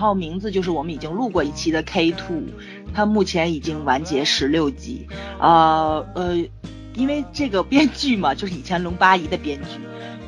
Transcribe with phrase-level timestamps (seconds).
[0.00, 2.42] 然后名字就是我们已经录过一期的 K Two，
[2.94, 5.06] 它目前已经完结十六集，
[5.38, 6.36] 呃呃，
[6.94, 9.78] 因为这个编剧嘛，就是以前龙八一的编剧，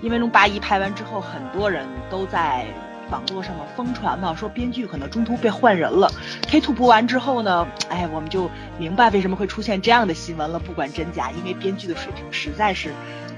[0.03, 2.67] 因为龙八一拍完之后，很多人都在
[3.11, 6.12] 网络上面疯传嘛，说编剧可能中途被换人了。
[6.48, 12.92] K Two 播完之后呢，哎，我们就明白为什么会出现这样的新闻了，不管真假，因为编剧的水平实在是。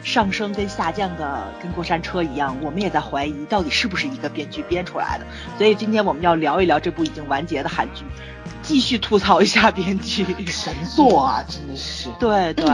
[0.04, 5.26] 上升跟下降的跟过山车一样，我们也在怀疑到底是不是一个编剧编出来的。
[5.58, 8.04] 所以今天我们要聊一聊这部已经完结的韩剧，
[8.62, 12.10] 继续吐槽一下编剧神作啊，真的是。
[12.20, 12.66] 对对，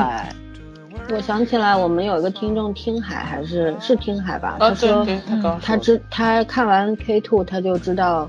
[1.11, 5.07] 我想起来我们有一个听众听海还是是听海吧，他说
[5.41, 8.29] 他他知他看完 K Two 他就知道。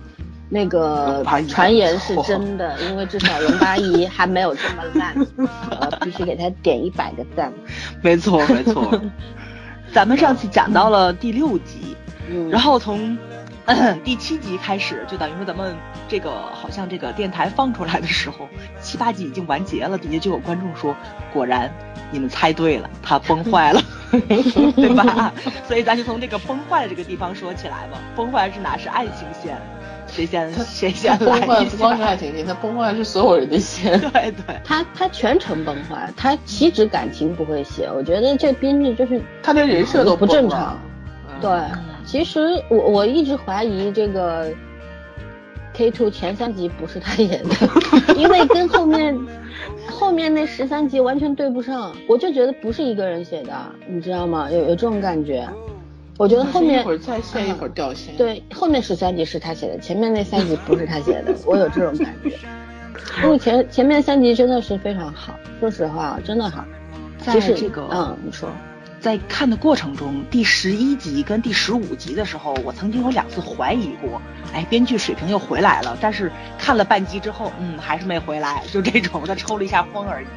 [0.54, 5.16] 那个传言是真的， 因为至少龙八姨还没有这么烂，
[5.80, 7.54] 呃，必须给他点一百个赞。
[8.02, 9.02] 没错没错，
[9.94, 11.96] 咱们上次讲到了第六集，
[12.50, 13.18] 然后从
[14.04, 15.74] 第七集开始，就等于说咱们
[16.10, 18.50] 这个好像这个电台放出来的时候，
[18.82, 20.94] 七八集已经完结了，底下就有观众说，
[21.32, 21.74] 果然
[22.12, 25.32] 你们猜对了，他崩坏了，对吧？
[25.66, 28.78] 所以咱就从这个崩坏的这个地方说起来吧，崩坏是哪？
[28.78, 29.58] 是爱情线。
[30.12, 31.64] 谁先谁先崩坏？
[31.66, 34.00] 不光是爱情线，他崩坏是所有人的线。
[34.12, 37.90] 对对，他他全程崩坏，他岂止感情不会写？
[37.90, 40.78] 我觉得这编剧就是他连人设都不正常。
[41.40, 41.50] 对，
[42.06, 42.40] 其实
[42.70, 44.48] 我我一直怀疑这个
[45.74, 47.56] K two 前三集不是他演的，
[48.16, 49.18] 因为跟后面
[49.88, 53.54] 后面那十三集完全对不上，我就觉得不是一个人写的，
[53.88, 54.52] 你知道吗？
[54.52, 55.48] 有有这种感觉。
[56.22, 58.16] 我觉得后面一会儿在线，一会儿掉线。
[58.16, 62.38] 对，后面十三集是他写的，前面那三集不是他写的，我有这种感觉。
[63.24, 66.64] 因为前前面三集真的是非常好，说实话真的好。
[67.18, 68.52] 在这个嗯，你说，
[69.00, 74.22] 在看的过程中，第十一集跟第十五集的时候，我曾经有两次怀疑过，
[74.54, 75.98] 哎，编剧水平又回来了。
[76.00, 80.28] 但是看了半集之后，嗯，还是没回来，就这种，他抽了一下风而已。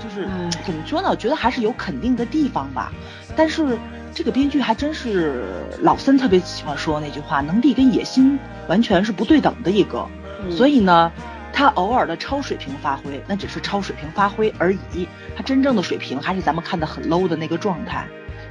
[0.00, 1.08] 就是嗯怎么说呢？
[1.10, 2.92] 我觉得还是有肯定的地方吧，
[3.34, 3.76] 但是。
[4.14, 5.42] 这个编剧还真是
[5.80, 8.38] 老森特别喜欢说那句话，能力跟野心
[8.68, 10.06] 完全是不对等的一个，
[10.50, 11.10] 所以呢，
[11.52, 18.06] 他偶尔的超水平发挥，那只是超水平发挥而已，他真正的水平还是咱们看的很 low 的那个状态。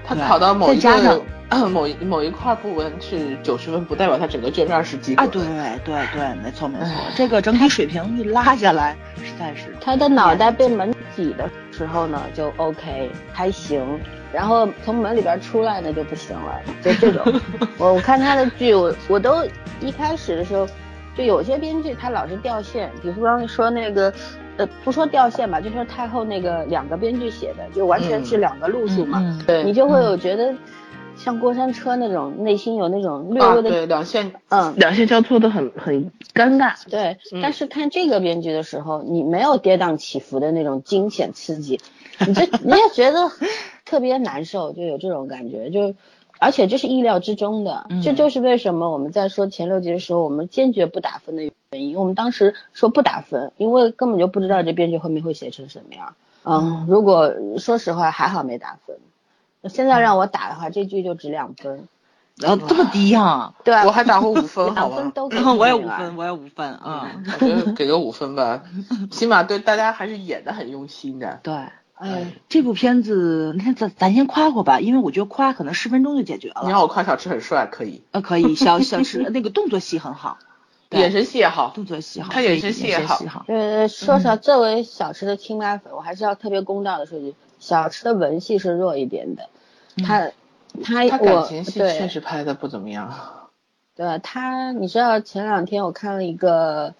[0.05, 1.21] 他考到某一个
[1.71, 5.23] 某一某一块部分是九十分，不代表他整个卷面是及格。
[5.23, 5.43] 啊，对
[5.85, 9.73] 对对，没错没错，这个整体水平一拉下来，实在是。
[9.79, 13.81] 他的脑袋被门挤的时候呢，就 OK 还行。
[14.33, 17.39] 然后从门里边出来那就不行了， 就这种。
[17.77, 19.45] 我我看他的剧，我我都
[19.79, 20.67] 一开始的时候，
[21.15, 24.11] 就有些编剧他老是掉线，比如说说那个，
[24.57, 29.39] 呃，不说掉线吧，就说太后那个两个编剧写的，就完全是两个路数嘛。
[29.45, 30.51] 对，你就会有觉得
[31.15, 36.73] 像过山车那种，内心有那种略微的对两线，嗯，两线交错的很很尴尬。
[36.89, 41.79] 对，但是看这个编剧的时候，你没有跌宕起伏的那种惊险刺激，
[42.25, 43.29] 你就你也觉得。
[43.93, 45.93] 特别难受，就有这种感觉，就
[46.39, 51.53] 而且这是意料之中的，这就是为什么我们在说前六集的时候，我们坚决不打分的原
[51.85, 51.95] 因。
[51.95, 56.15] 我们当时说不打分，因为根本就不知道这编剧后面会写成什么样。
[56.43, 58.97] 嗯，如果说实话，还好没打分。
[59.69, 61.87] 现在让我打的话，这剧就值两分。
[62.37, 63.53] 然后这么低啊？
[63.63, 65.13] 对，我还打过五分，好吗？
[65.55, 67.11] 我也五分，我也五分啊。
[67.39, 68.63] 我觉得给个五分吧，
[69.11, 71.39] 起码对大家还是演的很用心的。
[71.43, 71.53] 对。
[71.95, 76.61] 哎，这部片子，那咱咱先夸夸吧，因为我觉得夸可能十分钟就解决了。
[76.63, 78.01] 你让我夸小池很帅，可以？
[78.11, 78.55] 呃，可以。
[78.55, 80.37] 小小池 那个动作戏很好，
[80.89, 83.45] 眼神戏也好，动作戏好，他眼神戏也好。
[83.47, 89.49] 呃，说实话，作为小池的亲妈粉，我还是要特别公道的说句，小池的文戏是弱一点的。
[90.03, 90.31] 他
[90.83, 93.13] 他他感情戏确实拍的不怎么样。
[93.95, 96.95] 对他，你知道前两天我看了一个，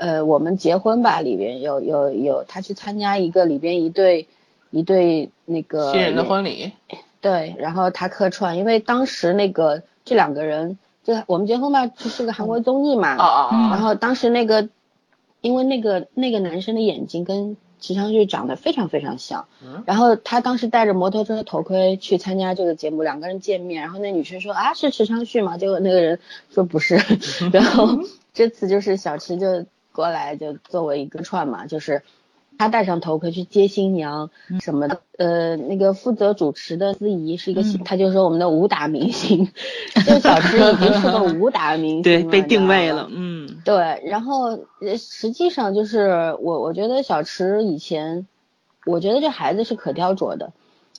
[0.00, 4.26] 呃，我们结婚吧里边有有有他去参加一个里边一对。
[4.72, 6.70] 一对那个新人的婚礼，
[7.20, 14.68] 对，然后他客串，因为当时那个这两个人，就我们结婚吧，就是个韩国综艺嘛，啊啊然后当时那个，
[15.40, 19.46] 因为那个那个男生的眼睛跟池昌旭长得非常非常像，
[19.86, 25.58] 然后他当时戴着摩托车头盔去参加这个节目，两个人见面，然后那女生说啊是池昌旭吗？
[25.58, 26.94] 结果那个人说不是，
[27.52, 27.88] 然后
[28.32, 32.02] 这次就是小池就过来就作为一个串嘛，就是。
[32.58, 34.28] 他戴上头盔去接新娘
[34.60, 39.48] 什么的，呃，那个负责主持的司仪是一个，他就说我们的武打明星，
[40.06, 44.58] 就小池已经是个武打明 星，对，被定位了，嗯，对，然后
[44.98, 48.26] 实际上就是我，我觉得小池以前，
[48.84, 50.52] 我觉得这孩子是可雕琢的，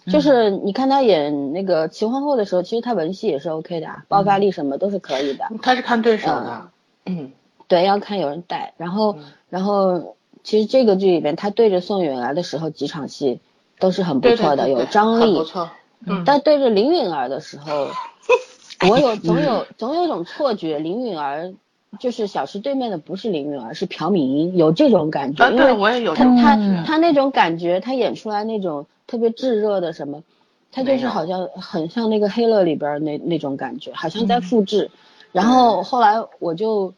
[0.07, 5.45] 就是你看他演那个齐皇后的时候，其实他文戏也是 OK 的，爆发力什么都是可以的。
[5.61, 6.71] 他是看对手的，
[7.05, 7.33] 嗯，
[7.71, 8.73] 对，要看有人带。
[8.75, 9.15] 然后，
[9.49, 13.39] 然后其实这个剧里边，他对着宋允儿的时候，几场戏
[13.79, 15.37] 都是很不错的，有张力。
[15.37, 15.69] 不错。
[16.05, 16.23] 嗯。
[16.25, 17.87] 但对着林允儿的时候，
[18.89, 21.53] 我有总有总有一种错觉，林允儿
[21.99, 25.45] 就是小池对面的不是林允儿，是朴敏英，有这种感觉。
[25.45, 26.13] 啊，对，我也有。
[26.13, 28.85] 他他他那种感觉，他演出来那种。
[29.07, 30.23] 特别炙热的什么，
[30.71, 34.89] 他就是好像很像那个黑乐里边那那种感觉，好像在复制。
[35.33, 36.93] 然后后来我就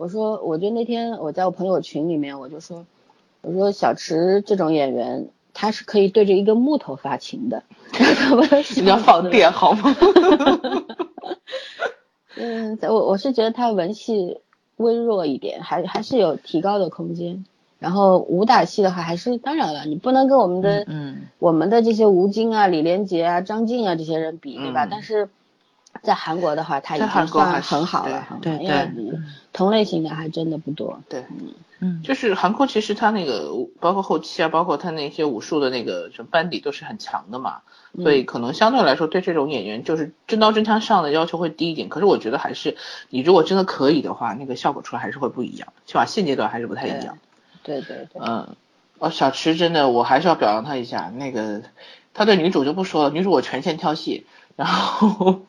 [0.00, 2.86] 我说，我就那天我在我朋友群里面我就说，
[3.42, 7.62] 我说小池这种演员他是可以对着一个木头发情的，
[8.80, 9.94] 你要放电好吗？
[12.36, 14.38] 嗯，我我是觉得他文戏
[14.76, 17.44] 微弱一点，还还是有提高的空间。
[17.78, 24.86] 然后武打戏的话，还是当然了，你不能跟我们的嗯我们的这些吴京啊、李连杰啊、张晋啊这些人比，对吧？
[24.90, 25.28] 但是
[26.02, 28.56] 在韩国的话，他已经算很好了，对
[29.10, 29.18] 对，
[29.52, 31.00] 同类型的还真的不多。
[31.08, 31.24] 对，
[31.80, 37.62] 嗯，就是韩国其实他那个包括后期啊，包括他那些武术的那个什么班底都是很强的嘛，
[38.02, 41.88] 所以可能相对来说对这种演员就是真刀真枪上的要求会低一点。
[41.88, 42.76] 可是我觉得还是
[43.08, 47.18] 你如果真的可以的话，那个效果出来还是会不一样，起码现阶段还是不太一样。
[47.62, 48.56] 对对对，嗯，
[48.98, 51.12] 哦，小池真的，我还是要表扬他一下。
[51.14, 51.62] 那个，
[52.14, 54.26] 他对女主就不说了，女主我全线挑戏。
[54.56, 55.42] 然后，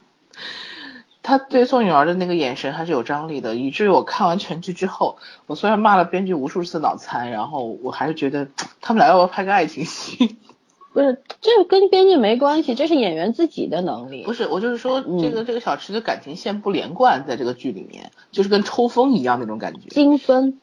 [1.23, 8.47] 他对宋允儿的那个眼神还是有张力的，以至于我看完全剧之后，我虽然骂了编剧无数次脑残，然后我还是觉得
[8.81, 10.37] 他们俩要不要拍个爱情戏？
[10.93, 14.23] 不是，这跟编剧没关系，这是演员自己的能力。
[14.25, 19.87] 不是，我就是说这个这个小池的感情线不连贯，在这个剧里面就是跟抽风一样那种感觉。
[19.89, 20.59] 精分。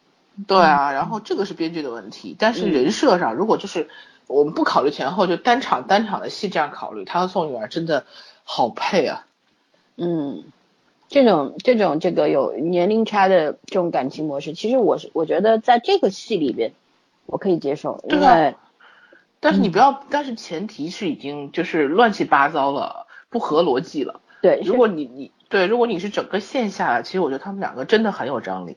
[0.46, 3.88] 对啊，然后这个是编剧的问题，但是人设上，如果就是
[4.26, 8.04] 我们不考虑前后，就单场单场的戏这样考虑，他和宋雨儿真的
[8.44, 9.24] 好配啊。
[9.98, 10.44] 嗯，
[11.08, 16.72] 这种这种这个有年龄差的这种感情模式，其实我是我觉得在这个戏里边
[17.26, 18.54] 我可以接受，因为
[19.40, 24.20] 但是你不要，但是前提是已经就是乱七八糟了，不合逻辑了。
[24.40, 28.76] 对，如果你你对，如果你是整个线下来，其实我觉得他们两个真的很有张力。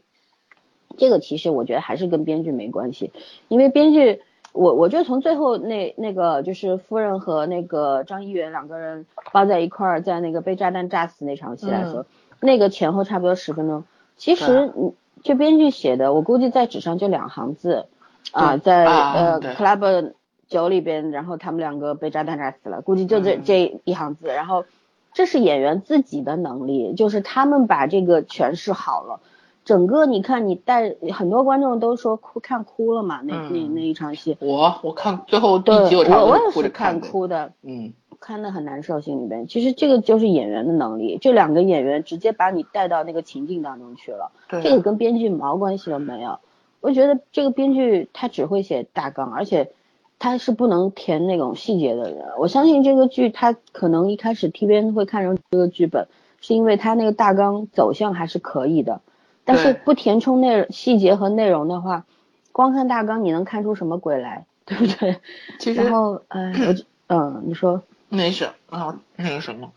[0.97, 3.11] 这个其实我觉得还是跟编剧没关系，
[3.47, 4.21] 因为编剧，
[4.53, 12.05] 我我觉得从最后那那个就是夫人和那个张一元两个人抱在一块儿，在那个被炸弹炸死那场戏来说，
[12.41, 13.83] 那个前后差不多十分钟。
[14.17, 14.93] 其实你
[15.23, 17.85] 这编剧写的，我估计在纸上就两行字
[18.31, 20.13] 啊，在呃 club
[20.47, 24.27] 酒里边，然后他们两个被炸弹炸死了，估计就这这一行字。
[24.27, 24.65] 然后
[25.13, 29.21] 这是演员自己的能力，就是他们把这个诠释好了。
[29.63, 39.47] 整个你看，你带很多观众都说哭看哭了嘛，那那那一场戏，我我看最后第几我我也是看哭的，嗯，看的很难受，心里边。
[39.47, 46.39] 其实这个就是演员的能力，这两个演员直接把你带到那个情境当中去了，这个跟编剧毛关系都没有。
[46.79, 49.71] 我觉得这个编剧他只会写大纲，而且
[50.17, 52.25] 他是不能填那种细节的人。
[52.39, 56.07] 我相信这个剧他可能一开始 T 编会看成这个剧本，
[56.39, 59.01] 是因为他那个大纲走向还是可以的。
[59.43, 62.05] 但是不填充内细节和内容的话，
[62.51, 65.19] 光看大纲你能看出什么鬼来，对不对？
[65.59, 66.75] 其实，然后，呃，我，
[67.07, 69.71] 嗯，你说，没事，啊，那个什么，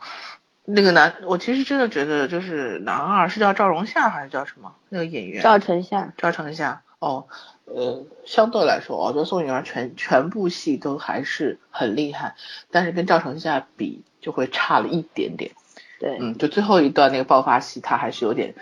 [0.65, 4.75] 那个男，我其实真的觉得就是男二是叫赵荣夏还是叫什么？
[4.89, 7.27] 那个演员赵成夏，赵成夏，哦，
[7.65, 12.35] 呃，相对来说，我觉得宋颖儿全全部戏都还是很厉害，
[12.71, 15.53] 但是跟赵成夏比就会差了一点点。
[16.01, 18.55] 对，嗯，就最后一段那个爆发戏，他还是有点，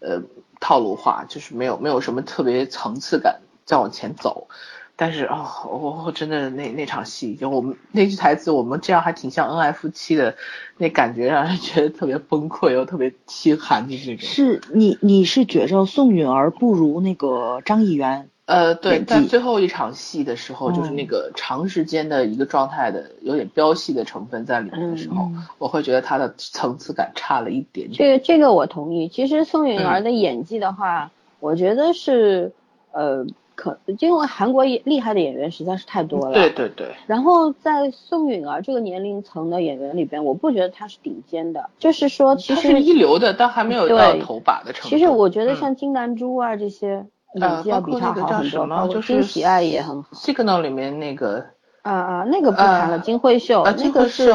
[0.00, 0.22] 呃。
[0.60, 4.46] 套路化就是没有没有什么特别层次感再往前走，
[4.94, 10.36] 但是哦，我真的那那场戏就我们那句台词，我们这样还挺像恩爱夫妻的，
[10.76, 14.28] 那感觉让人觉得特别崩溃又特别凄寒的那种。
[14.28, 18.28] 是你你是觉着宋允儿不如那个张艺源？
[18.50, 27.92] 呃，对，在最后一场戏的时候，就是那个长时间的一个状态的有点飙戏的成分在里面的时候，我会觉得他的层次感差了一点点。
[27.92, 29.06] 这个这个我同意。
[29.06, 32.50] 其实宋允儿的演技的话，我觉得是
[32.90, 36.32] 呃，可因为韩国厉害的演员实在是太多了。
[36.32, 36.96] 对对对。
[37.06, 44.88] 然后在宋允儿这个年龄层的演员里边，我不觉得他是顶尖的，就是说其实是一流的，但还没有到头把的程度。
[44.88, 47.06] 其实我觉得像金南珠啊这些。
[47.34, 50.08] 演技要比他好很多，就是喜爱也很好。
[50.12, 51.44] Signal 里面那个
[51.82, 54.32] 啊啊，那个不谈了，金惠秀，那个是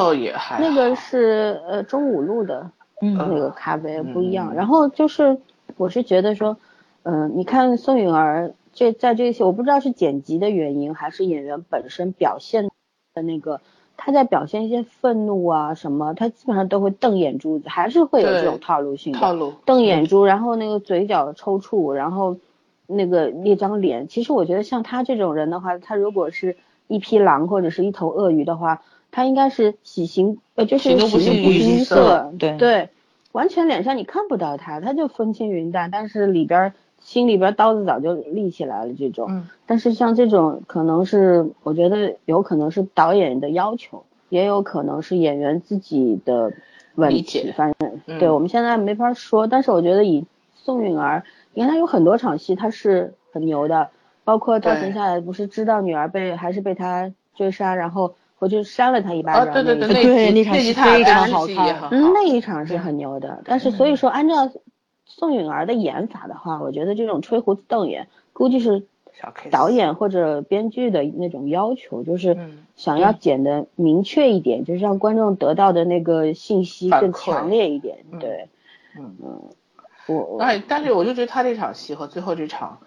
[0.60, 2.70] 那个是呃中五路的
[3.02, 4.54] 那个咖啡不一样。
[4.56, 5.38] 然后就是
[5.78, 6.58] 我是觉得说，
[7.04, 12.70] 嗯，你看宋允儿这在这些，我不知道是剪辑的原因还是演员本身表现
[13.14, 13.62] 的那个
[13.98, 22.38] 他在表现一些愤怒啊什么，他基本上都会瞪眼珠子，还是会有这种套路性的套路，瞪眼珠，然后那个嘴角抽搐，然后
[22.88, 24.08] 那个那张脸。
[24.08, 32.90] 其实我觉得像他这种人的话，他如果是一匹狼或者是一头鳄鱼的话，他应该是喜形呃就是喜形不形于色，对对，
[33.32, 39.28] 完全脸上你看不到他，他就风轻云淡，但是里边心里边刀子早就立起来了这种。
[39.30, 46.54] 嗯，但是像这种可能是我觉得有可能是导演的要求，也有可能是演员自己的
[46.96, 49.48] 问题，反正、嗯对我们现在没法说。
[49.48, 50.26] 但是我觉得以
[50.56, 51.24] 宋允儿，
[51.56, 53.90] 你看他有很多场戏他是很牛的，
[54.26, 54.82] 包括赵对。
[54.82, 63.42] 晨下来不是知道女儿被还是被他追杀，然后回去扇了他一巴啊，掌、对对对，那一场非常好看那一场是很牛的。
[63.46, 64.52] 但是所以说，按照
[65.06, 68.84] 宋允儿的演法的话，我觉得这种吹胡子瞪眼，估计是
[69.50, 78.00] 导演或者编剧的那种要求，就是嗯想要剪的明确一点，就是让观众得到的那个信息更强烈一点。
[78.12, 78.50] 嗯对，
[78.98, 79.16] 嗯。
[79.24, 79.42] 嗯，
[80.40, 82.80] 哎，但是我就觉得他这场戏和最后这场，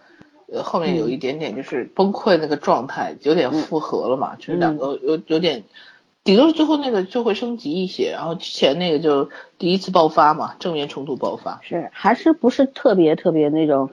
[0.53, 5.65] 呃，后面有一点点就是崩溃那个状态，有点复合了嘛，就是两个有有点，
[6.25, 11.61] 顶多是最后那个就会升级一些，然后之前那个就第一次爆发嘛，正面冲突爆发。
[11.63, 13.91] 是还是不是特别特别那种。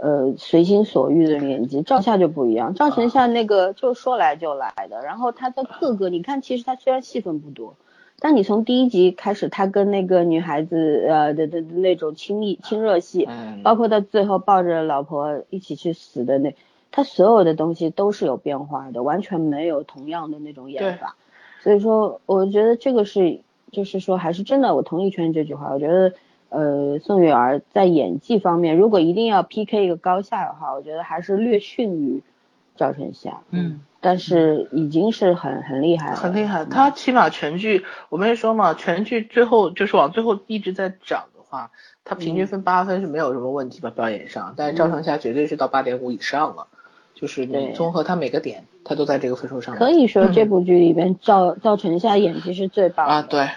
[0.00, 2.72] 呃，随心所欲的演技，赵夏就不一样。
[2.72, 7.74] 赵晨夏那个就说来就来的，然后他的各个，你看，其实他虽然戏份不多，
[8.20, 16.54] 但你从第一集开始，他跟那个女孩子呃的的的那种亲密亲热戏，嗯，包括到最后抱着老婆一起去死的那，
[16.90, 21.14] 他所有的东西都是有变化的，完全没有同样的那种演法。
[21.60, 25.70] 所以说，我觉得这个是，就是说，还是真的，我同意圈这句话。
[25.72, 26.12] 我觉得，
[26.48, 32.22] 呃，宋雨儿在演技方面，如果一定要 PK 一个高下的话，我觉得还是略逊于
[32.78, 33.40] 赵晨夏。
[33.50, 36.64] 嗯，但是已经是很很厉害了，很厉害。
[36.64, 41.70] 他起码全剧，我们也说嘛，全剧最后就是往最后一直在涨的话，
[42.04, 44.54] 他平均分八分是没有什么问题吧，表演上。
[44.56, 46.68] 但是赵成夏绝对是到八点五以上了，
[47.14, 49.74] 就是你综合他每个点，他都在这个分数上。
[49.74, 53.12] 可以说这部剧里边赵赵晨夏演技是最棒的。
[53.12, 53.48] 啊，对，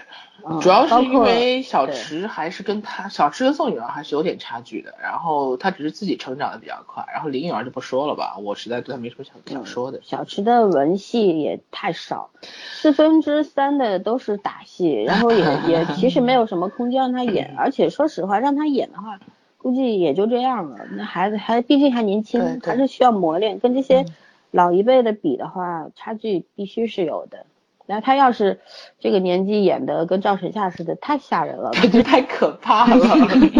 [0.44, 10.00] 嗯主要是因为小池还是跟他小池跟宋雨儿还是有点差距的，然后他只是自己成长的比较快，然后林允儿就不说了吧，我实在对他没什么想想说的。
[10.02, 12.30] 小池的文戏也太少，
[12.72, 19.20] 四分之三的都是打戏，然后也 也其实没有什么空间让他演， 而且说实话让他演的话，
[19.58, 20.78] 估计也就这样了。
[20.96, 24.04] 那孩子还毕竟还年轻，对对还是需要磨练，跟这些
[24.50, 27.46] 老一辈的比的话，差距必须是有的。
[27.92, 28.58] 然后他要是
[28.98, 33.04] 这个年纪演的跟赵晨夏似的，太吓人了， 感觉太可怕了。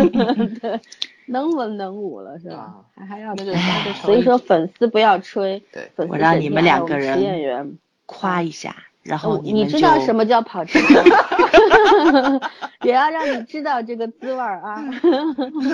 [0.58, 0.80] 对，
[1.26, 2.80] 能文能武了是吧啊？
[2.96, 7.76] 还还要那就吹那就成所以说粉丝不要吹，对粉丝我让你们两个人实验员。
[8.06, 12.40] 夸一下，然后哦你知道什么叫跑题吗？
[12.82, 14.82] 也要让你知道这个滋味儿啊！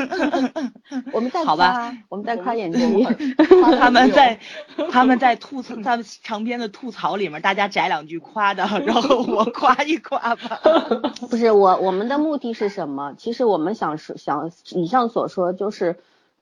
[1.13, 3.07] 我们再好吧夸，我们再夸演我技。
[3.79, 4.39] 他们在
[4.91, 10.61] 他们在吐槽他们长篇的吐槽里面，大家摘两句夸的，然后我夸一夸吧。
[11.31, 13.15] 不是我，我们的目的是什么？
[13.17, 15.99] 其实我们想说，想以上所说就是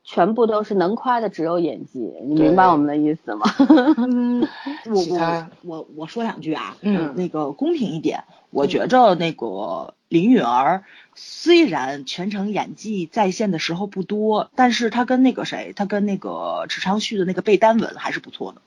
[0.08, 1.98] 全部都是能夸的，只有演技。
[2.22, 3.44] 你明白我们的意思吗？
[3.98, 4.48] 嗯，
[4.86, 10.84] 我其他我我我说两句啊，嗯那个公平一点，我觉着那个林允儿
[11.16, 18.62] 虽然全程演技在线的时候不多，但是她跟那个谁，她跟那个池昌旭的那个背单吻还是不错的。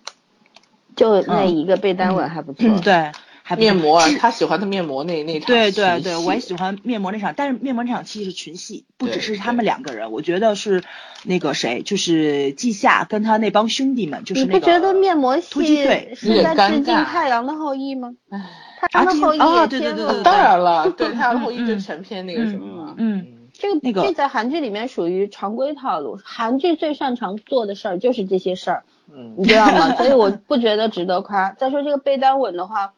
[0.98, 2.68] 就那一个背单吻还不错。
[2.68, 3.12] 嗯，对，
[3.50, 10.84] 还面膜，是他喜欢的面膜那那场对对对，我也喜欢面膜那场，但是面膜那场戏是群戏，不只是他们两个人，我觉得是
[11.24, 18.14] 那个谁，就是季夏跟他那帮兄弟们，就是那个你不觉得面膜突击戏队是在有点致敬尴尬《太阳的后裔》吗？
[18.30, 18.40] 唉
[18.82, 23.26] 太阳的后裔对对对对当然了， 对他后裔就嗯全篇那个什么嘛，嗯。
[23.52, 29.34] 这个那个这在韩剧里面属于常规套路，韩剧最擅长做的事儿就是这些事儿，嗯。
[29.38, 29.96] 你知道吗？
[29.98, 31.52] 所以我不觉得值得夸。
[31.54, 32.94] 再说这个被单吻的话，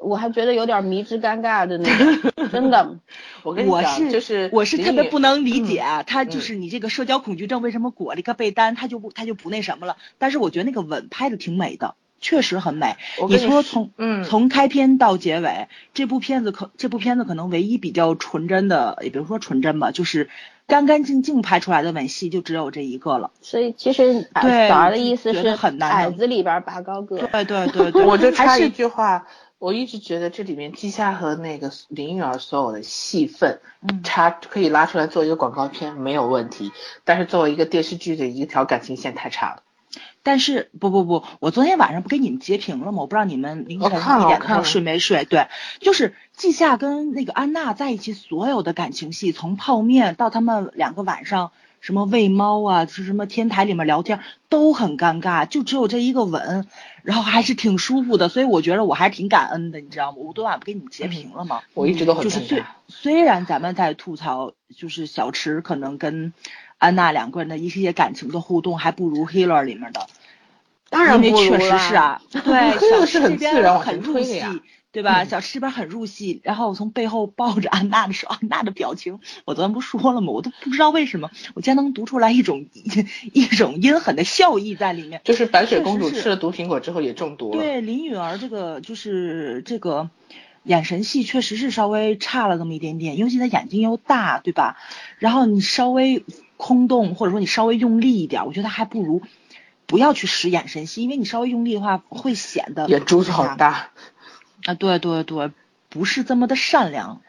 [0.00, 2.96] 我还觉得有点迷之尴尬的那种， 真的。
[3.42, 9.96] 我跟你讲，我是就是我是特别不能理解啊，他就嗯是你这个社交恐惧症为什么裹了一个被单，他就不他就不那什么了。
[10.18, 12.96] 但是我觉得那个吻拍的挺美的，确实很美。
[13.28, 20.28] 你说说从嗯从开篇到结尾，这部片子可这部片子可能唯一比较纯真的，也比如说纯真吧，就是
[20.66, 23.30] 干干净净拍出来的吻戏就只有这一个了。
[23.40, 27.18] 所以其实啊对枣儿的意思是很难矮子里边拔高个。
[27.18, 29.26] 对对对对，我就插一还是句话，
[29.58, 36.72] 我一直觉得这里面季夏和那个林允儿所有的戏份，嗯插可以拉出来做一个广告片没有问题，
[37.04, 39.62] 但是作为一个电视剧的一条感情线太差了。
[40.22, 43.00] 但是不不不，我昨天晚上不给你们截屏了吗？
[43.00, 45.24] 我不知道你们凌晨一点的时候我睡没睡？
[45.24, 45.46] 对，
[45.80, 51.52] 就是季夏跟那个安娜在一起所有的感情戏，从泡面到他们两个晚上
[51.86, 56.66] 什么喂猫啊，是什么天台里面聊天，都很尴尬，就只有这一个吻，
[57.04, 60.18] 然后还是挺舒服的，所以我觉得我还是挺感恩的，你知道吗？
[60.18, 61.60] 我昨晚不给你们截屏了吗？
[61.74, 62.64] 我一直都很就是虽。
[62.88, 66.32] 虽然咱们在吐槽，就是小池可能跟
[66.78, 70.08] 安娜两个人的一些感情的互动还不如 Healer 里面的，
[70.90, 72.42] 当然因不如为确实是啊，对，
[72.80, 74.42] Healer 是很小池这边自然很入戏
[74.96, 75.24] 对吧？
[75.24, 80.32] 嗯小池这边很入戏，然后我从背后抱着安娜的时候，安娜的表情，我昨天不说了吗？
[80.32, 82.66] 我都不知道为什么，我竟然能读出来一种
[83.34, 85.20] 一种阴狠的笑意在里面。
[85.22, 87.58] 就是白雪公主吃了毒苹果之后也中毒了。
[87.58, 90.08] 对林允儿这个就是这个
[90.62, 94.78] 眼神戏确实是稍微差了那么一点点，尤其她眼睛又大，对吧？
[95.18, 96.24] 然后你稍微
[96.56, 99.20] 空洞，或者说你稍微用力一点，我觉得还不如
[99.84, 103.90] 不要去使眼神戏，因为你稍微用力的话会显得眼珠子好大。
[104.66, 105.50] 啊，对对对，
[105.88, 107.22] 不是这么的善良。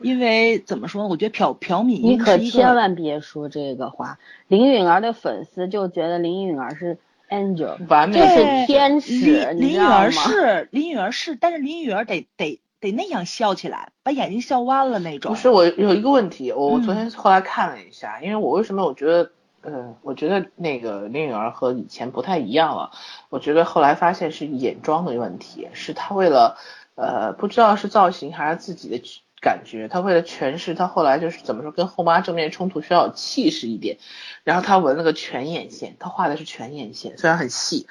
[0.00, 1.08] 因为怎么说呢？
[1.08, 4.18] 我觉得朴朴敏你可英是一个千万别说这个话。
[4.48, 6.96] 林允儿的粉丝就觉得林允儿是
[7.28, 10.10] angel，完美这对是天使，林林允儿？
[10.10, 15.32] 是林允儿是，但是林允儿得得得那样笑起来，把眼睛笑弯了那种。
[15.32, 22.92] 不是我有一个问题，我我昨天后来看了一下，因为我为什么我觉得，呃，我觉得那个林允儿和以前不太一样了。
[23.28, 26.56] 我觉得后来发现是眼妆的问题，是她为了，
[26.94, 29.02] 呃，不知道是造型还是自己的
[29.40, 33.98] 感觉，他为了诠释，他后来就是怎么说，跟后妈正面冲突需要有气势一点，
[34.44, 37.86] 然后他纹了个全眼线，他画的是全眼线，虽然很细，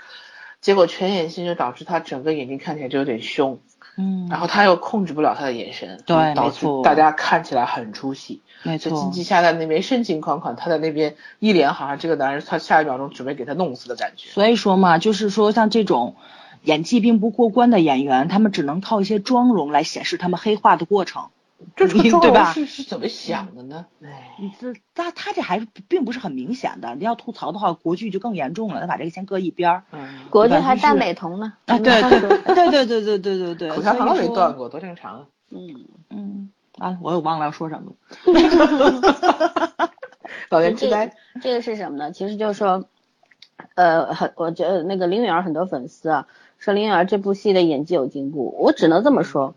[0.62, 3.60] 结果全眼线就导致他整个眼睛看起来就有点凶。
[3.98, 8.42] 嗯，然后他又控制不了他的眼神，对导致大家看起来很出戏。
[8.64, 14.30] 没错就经，济下在那边深情款款，他在那边一脸好像这个男人他下一秒钟准备给他弄死的感觉。
[14.30, 16.16] 所以说嘛，就是说像这种
[16.64, 21.30] 演技并不过关的演员，他们只能靠一些妆容来显示他们黑化的过程。
[21.76, 23.86] 这个妆对吧容是是怎么想的呢？
[24.02, 26.96] 哎，你这他他这还是并不是很明显的。
[26.96, 29.84] 你要吐槽的话，国剧就更严重了，他把这个先搁一边儿。
[29.92, 31.52] 嗯，国剧还大美瞳呢。
[31.66, 35.26] 啊，对对对对对对对对对，口香糖都所以说没断过，多正常啊。
[35.50, 39.90] 嗯，嗯，啊，我也忘了要说什么了。
[40.50, 42.14] 老年痴这呆，这个是什么呢？
[42.14, 42.86] 其实就是说，
[43.76, 46.28] 呃，很我觉得那个林允儿很多粉丝啊，
[46.60, 49.56] 说林允儿这部戏的演技有进步，我只能这么说，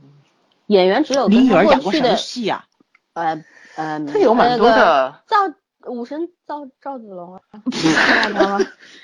[0.66, 2.64] 演员只有跟林允儿演过什么过去的戏啊？
[3.14, 3.44] 呃
[3.76, 5.20] 呃，他有蛮多的。
[5.28, 5.36] 赵
[5.90, 8.60] 武神赵赵子龙啊， 看到吗？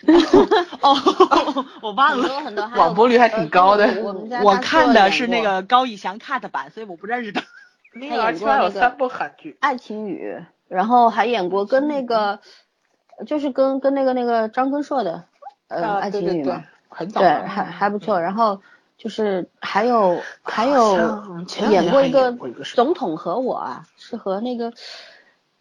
[0.81, 2.29] 哦，我忘很了。
[2.29, 3.89] 多很多，还有网播率还挺高的
[4.45, 7.43] 我看的是那个高以翔 cut 版，所以我不认识他。
[7.93, 12.39] 林允儿起码有三部韩剧，爱情雨，然后还演过跟那个，
[13.27, 15.25] 就是跟跟那个那个张根硕的，
[15.67, 17.29] 呃，啊爱情雨嘛，对，很早对。
[17.29, 18.21] 还还不错。
[18.21, 18.61] 然后
[18.97, 20.97] 就是还有还有
[21.71, 22.37] 演过一个
[22.75, 24.73] 总统和我啊，是和那个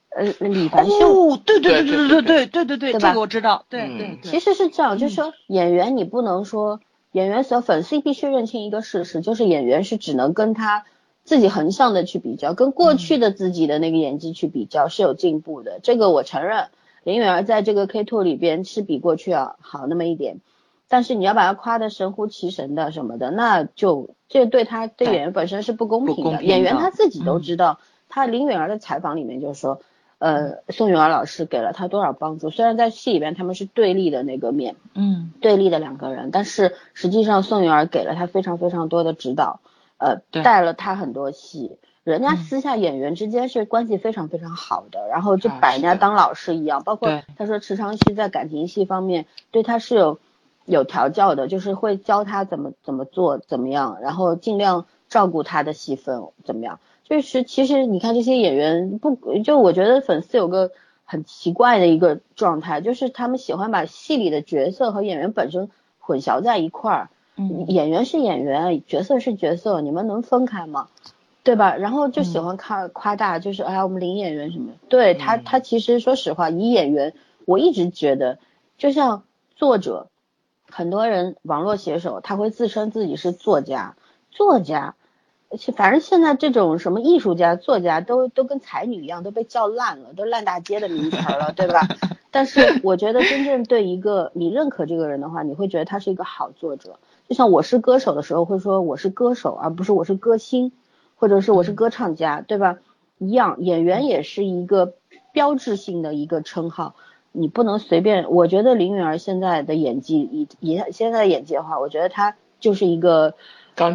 [0.09, 1.33] 呃李凡秀。
[1.33, 3.65] 哦，对对对对对对对对对对，对吧这个我知道。
[3.69, 4.31] 对嗯对对。
[4.31, 6.79] 其实是这样，就是嗯说演员你不能说
[7.11, 10.85] 演员所粉丝必须认清一个事实，就是演员是只能跟他
[11.23, 16.69] 自己横向的去比较，跟过去的自己的那个演技去比较是有进步的，这个我承认。
[17.03, 20.41] 林允儿在这个 K two 里边是比过去要好那么一点，
[20.89, 26.43] 但是你要把他夸的神乎其神的什么的，那就这对他对对演员本身是不公平的。
[26.43, 29.81] 演员他自己都嗯知道，他林允儿的采访里面就说，
[30.19, 32.49] 呃，宋允儿老师给了他多少帮助。
[32.49, 39.59] 虽然在戏里边他们是对立的那个面，嗯，对立的两个人，但是实际上宋允儿给了他非常非常多的指导，
[39.97, 41.77] 呃，带了他很多戏。
[42.03, 46.81] 人家嗯私下演员之间是关系非常非常好的，然后就啊把人家当老师一样。
[46.83, 50.17] 包括他说池昌旭在感情戏方面对他是有
[50.67, 56.79] 有调教的，就是会教他怎么怎么做怎么样，然后尽量照顾他的戏份怎么样。
[57.03, 60.71] 就是其实你看这些演员不就我觉得粉丝有个
[61.05, 67.09] 很奇怪的一个状态，就是他们喜欢把戏里的角色和演员本身混淆在一块儿。
[67.39, 70.87] 嗯演员是演员，角色是角色，你们能分开吗？
[71.43, 71.75] 对吧？
[71.75, 74.73] 然后就嗯喜欢夸夸大，就是哎呀，我们林演员什么。
[74.89, 77.13] 对他，嗯他其实说实话，以演员，
[77.45, 78.39] 我一直觉得，
[78.77, 79.23] 就像
[79.55, 80.07] 作者，
[80.69, 83.95] 很多人网络写手他会自称自己是作家，
[84.31, 84.95] 作家，
[85.49, 91.87] 而且反正现在这种什么艺术家、作家都都跟才女一样，都被叫烂了，都烂大街的名词儿了，对吧？
[92.29, 96.99] 但是我觉得真正对一个你认可这个人的话，你会觉得他是一个好作者。
[97.27, 100.71] 就像我是歌手的时候会说我是歌手，而不是我是歌星，
[101.15, 102.77] 或者是我是歌唱家，对吧？
[103.17, 104.93] 一样，演员也是一个
[105.31, 106.93] 标志性的一个称号。
[107.31, 108.29] 你不能随便。
[108.31, 113.35] 我觉得林允儿现在的演技，以以现在的演技的话，我觉得她就是一个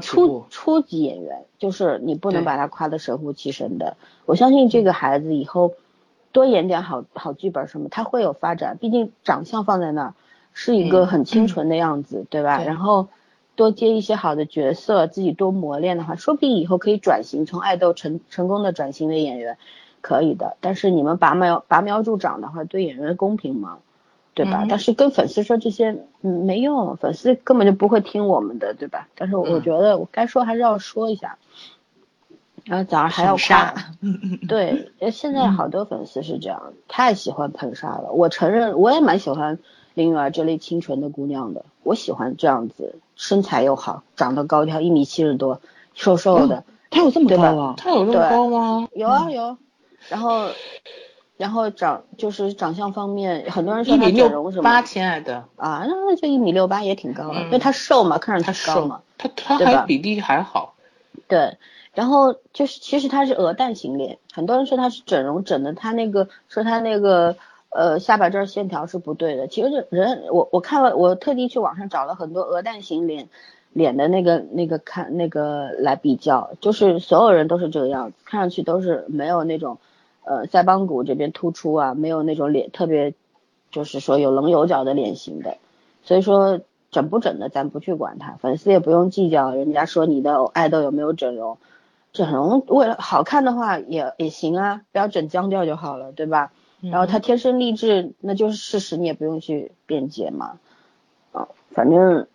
[0.01, 3.97] 初初级演员，就是你不能把她夸得神乎其神的。
[4.27, 5.73] 我相信这个孩子以后
[6.33, 8.79] 多演点好好剧本什么，他会有发展。
[8.81, 10.15] 毕竟长相放在那儿，
[10.53, 12.63] 是一个很清纯的样子，对吧？
[12.63, 13.09] 然后。
[13.55, 19.59] 多接一些好的角色，自己多磨练的话，说不定以后可以转型，从爱豆成成功的转型为演员，
[20.03, 20.59] 可以的。
[20.61, 23.79] 但是你们拔苗拔苗助长的话，对演员公平吗？
[24.35, 24.67] 对吧？
[24.69, 29.09] 但是跟粉丝说这些，嗯，没用，粉丝根本就不会听我们的，对吧？
[29.17, 31.39] 但是我觉得我该说还是要说一下。
[32.65, 33.75] 然后早上还要夸，
[34.49, 38.13] 对，现在好多粉丝是这样，太喜欢喷杀了。
[38.13, 39.59] 我承认，我也蛮喜欢
[39.95, 42.97] 林允儿这类清纯的姑娘的，我喜欢这样子。
[43.17, 45.61] 身材又好，长得高挑，一米七十多，
[45.95, 46.65] 瘦瘦的。
[46.91, 47.75] 他有这么高吗？
[47.77, 48.89] 她有这么高吗？
[48.95, 49.59] 有啊有。
[50.13, 50.49] 然后，
[51.39, 54.63] 然后长就是长相方面，很多人说他整容什么。
[54.63, 55.45] 八，亲爱的。
[55.57, 59.01] 啊，那那就一米六八也挺高了，因为他瘦嘛，看着他高嘛。
[59.17, 60.75] 他他还比例还好。
[61.27, 61.57] 对，
[61.95, 67.37] 然后就是其实他是鹅蛋型脸，很多人说他是整容整的，他那个说他那个。
[67.75, 69.47] 呃，下巴这儿线条是不对的。
[69.47, 73.31] 其实人，我我看了，我特地去网上找了很多鹅蛋型脸
[73.73, 79.79] 脸的那个那个看那个来比较，就是所有人都是这个样子，看上去都是没有那种
[80.25, 83.15] 呃腮帮骨这边突出啊，没有那种脸特别
[83.71, 85.57] 就是说有棱有角的脸型的。
[86.05, 91.59] 所以说整不整的咱不去管它，粉丝也不用计较人家说你的爱豆有没有整容，
[92.13, 96.53] 整容为了好看的话也也行啊，不要整僵掉就好了，对吧？
[96.81, 100.59] 然后他天生丽质，那就是事实，你也不用去辩解嘛。
[101.31, 102.27] 啊，反正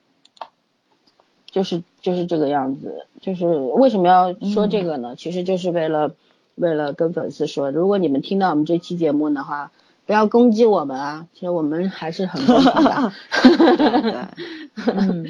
[1.52, 3.06] 就是就是这个样子。
[3.20, 5.18] 就是为什么要说这个呢？
[5.18, 6.16] 其实就是为了
[6.58, 9.72] 为了跟粉丝说，如果你们听到我们这期节目的话，
[10.06, 11.28] 不要攻击我们啊。
[11.34, 13.14] 其实我们还是很公平的。
[14.94, 15.26] 嗯，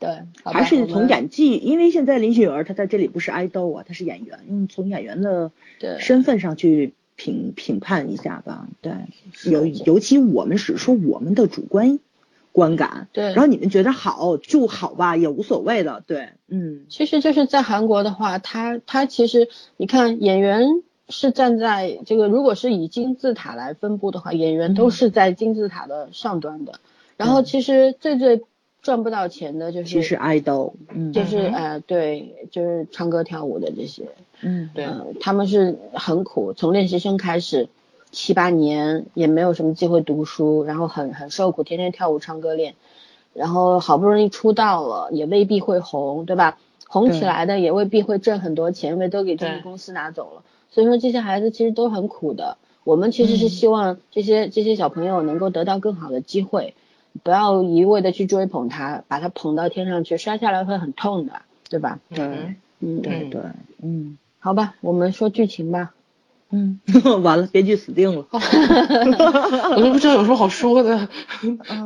[0.00, 5.52] 对， 还是从演技，因为现在林雪儿她在这里不是爱豆啊，她是演员，嗯，从演员的
[6.00, 6.94] 身份上去。
[7.14, 8.94] 评评判一下吧，对，
[9.44, 12.00] 尤尤其我们只说我们的主观
[12.52, 26.74] 观感，对，然后你们觉得好就好吧，也无所谓的，对，嗯，其实就是在韩国的话，他他其实你看演员是站在这个，如果是以金字塔来分布的话，演员都是在金字塔的上端的，
[27.16, 28.44] 然后其实最最。
[28.82, 34.08] 赚不到钱的就是其实爱豆，嗯，就是呃对，就是唱歌跳舞的这些，
[34.40, 34.88] 嗯，对，
[35.20, 37.68] 他们是很苦，从练习生开始
[38.12, 42.74] 七八年也没有什么机会读书，然后很很受苦，天天跳舞唱歌练，
[43.32, 46.58] 然后好不容易出道了，也未必会红，对吧？
[46.86, 50.42] 红起来的也未必会挣很多钱，因为都给经纪公司拿走了。
[50.70, 56.74] 所以说这些孩子其实都很苦的，我们其实是希望这些这些小朋友能够得到更好的机会。
[57.22, 61.98] 不要一味的去追捧他，把他捧到天上去，摔下来会很痛的，对吧？
[62.08, 63.40] 对，嗯，对对，
[63.82, 65.92] 嗯，好吧，我们说剧情吧。
[66.52, 66.78] 嗯，
[67.22, 68.26] 完了，编剧死定了。
[68.30, 71.08] 我都不知道有什么好说的，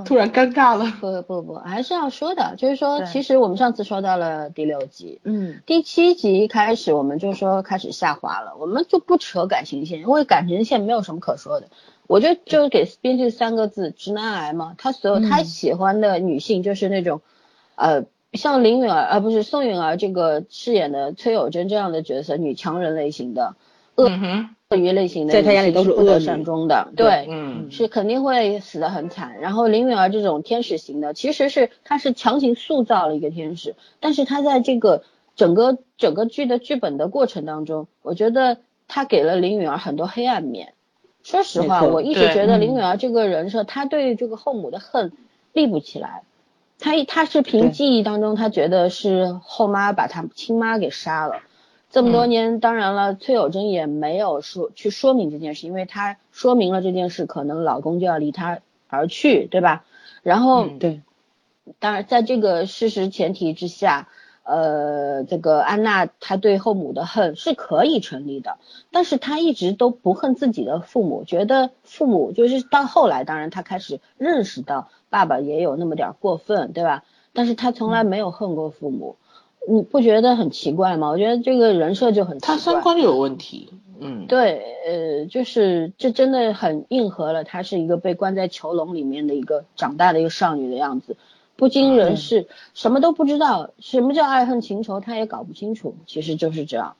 [0.04, 0.92] 突然尴尬了。
[1.00, 11.68] 不不不，还是要说的，就是说，其实我们上次说到了第六集，嗯，第七集开始我们就说开始下滑了，我们就不扯感情线，因为感情线没有什么可说的。
[12.08, 14.74] 我觉得就给编剧三个字：直男癌嘛。
[14.78, 17.20] 他所有他喜欢的女性就是那种，
[17.76, 23.54] 呃，像林允儿，呃，不是宋允儿这个饰演的崔有贞这样的角色，女强人类型的。
[23.96, 24.08] 鳄
[24.70, 29.38] 鳄鱼类型的，在他眼里都是恶善终的，对，嗯，是肯定会死得很惨。
[29.40, 35.02] 然后林允儿这种天使型的，其实是他是强行塑造了一个天使，但是他在这个
[35.36, 40.72] 整个整个剧的剧本的过程当中，我觉得他给了林允儿很多黑暗面。
[41.22, 45.12] 说实话，我一直觉得林允儿这个人设，他对这个后母的恨
[45.52, 46.22] 立不起来。
[46.78, 51.36] 他他是凭记忆当中，他觉得是后妈把他亲妈给杀了。
[51.96, 59.86] 这么多年，当然了，崔有贞也没有说去说明这件事，因为她说明了这件事，可能老公就要离她而去，对吧？
[60.22, 61.00] 然后，对，
[61.78, 64.08] 当然，在这个事实前提之下，
[64.42, 68.58] 呃，这个安娜她对后母的恨是可以成立的，
[68.92, 77.04] 但是她一直都不恨自己的父母，觉得父母就是到后来，当然她开始认识到爸爸也有那么点过分，对吧？
[77.32, 79.16] 但是她从来没有恨过父母。
[79.68, 81.08] 你不觉得很奇怪吗？
[81.08, 82.54] 我觉得这个人设就很奇怪。
[82.54, 83.70] 他三观有问题。
[83.98, 91.16] 嗯，对，呃，就是这真的很应和了她是一个被关在囚笼里面的一个长大的一个少女的样子，
[91.56, 96.94] 不经人事，什么都不知道，什么叫爱恨情仇，她也搞不清楚，其实就是这样。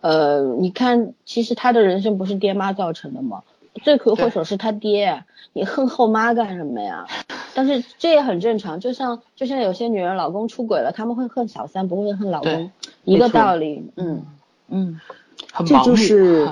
[0.00, 3.42] 呃，你看，其实她的人生不是爹妈造成的吗？
[3.82, 7.06] 罪魁祸首是他爹，你恨后妈干什么呀？
[7.54, 12.70] 但是这也很正常，就像就像有些女人老公出轨了，他们会恨小三，不会恨老公，
[13.04, 13.90] 一个道理。
[13.96, 14.26] 嗯
[14.68, 15.00] 嗯，
[15.66, 16.48] 这就是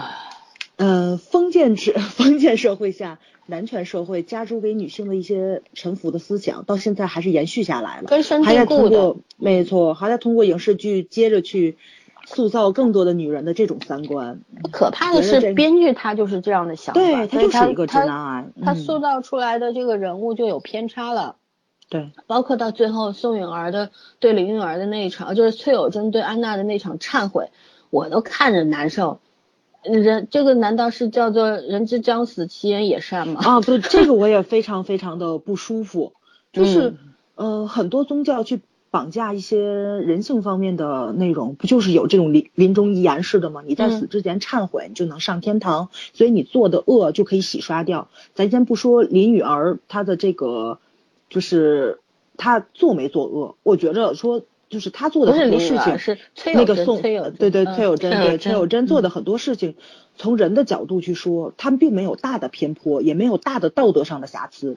[0.76, 9.16] 呃封建制 封建社会下男权社会加诸给女性的一些臣服的思想，到现在还是延续下来了，根深蒂固的。
[9.36, 11.76] 没错，还在通过影视剧接着去。
[12.26, 14.40] 塑造更多的女人的这种三观，
[14.72, 18.26] 可怕的是编剧他就是这样的想法，对他就是一个直男。
[18.26, 21.36] 癌，他塑造出来的这个人物就有偏差了，
[21.90, 27.50] 对，包括到最后宋允儿的对林允儿的那一场，就是崔有贞对安娜的那场忏悔，
[27.90, 29.20] 我都看着难受，
[29.82, 33.40] 人这个难道是叫做人之将死其言也善吗？
[33.44, 36.14] 啊，对，这个我也非常非常的不舒服，
[36.52, 36.94] 就是
[37.34, 38.60] 呃很多宗教去。
[38.94, 43.60] 绑架一些人性方面的内容，不就是有这种临临终遗言式的吗？
[43.66, 48.06] 你在死之前忏悔，你就能上天堂，所以你做的恶就可以洗刷掉。
[48.34, 50.78] 咱先不说林雨儿她的这个，
[51.28, 51.98] 就是
[52.36, 56.16] 她做没做恶，我觉着说就是她做的很多事情，是
[56.54, 57.02] 那个宋
[57.32, 59.74] 对对崔有贞对崔有贞做的很多事情，
[60.14, 64.76] 从人的角度去说，他们并没有大的偏颇，也没有大的道德上的瑕疵。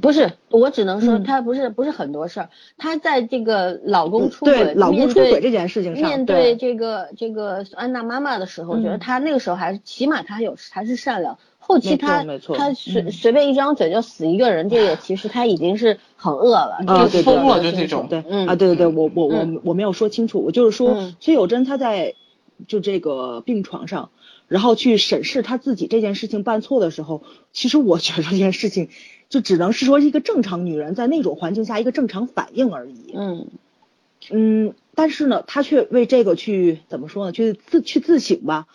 [0.00, 2.48] 不是，我只能说她不是不是很多事儿。
[2.78, 11.38] 他在这个老公出轨、老公出轨这件事情上，面对这个这个安娜妈妈的时候，我觉得她那个时候还是起码她有还是善良。
[11.58, 12.24] 后期她
[12.56, 18.06] 她随随便一张嘴就死一个人，这个 其实她已经是很恶了，就疯了就这种。
[18.08, 22.14] 对，啊对对对，我我我我没有说清楚，我就是说崔有贞她在
[22.68, 24.10] 就这个病床上，
[24.46, 27.22] 然后去审视她自己这件事情办错的时候，
[27.52, 28.88] 其实我觉得这件事情。
[29.30, 33.14] 就只能是说一个正常女人在那种环境下一个正常反应而已。
[33.14, 33.46] 嗯
[34.28, 37.32] 嗯，但是呢，她却为这个去怎么说呢？
[37.32, 38.66] 去自去自省吧。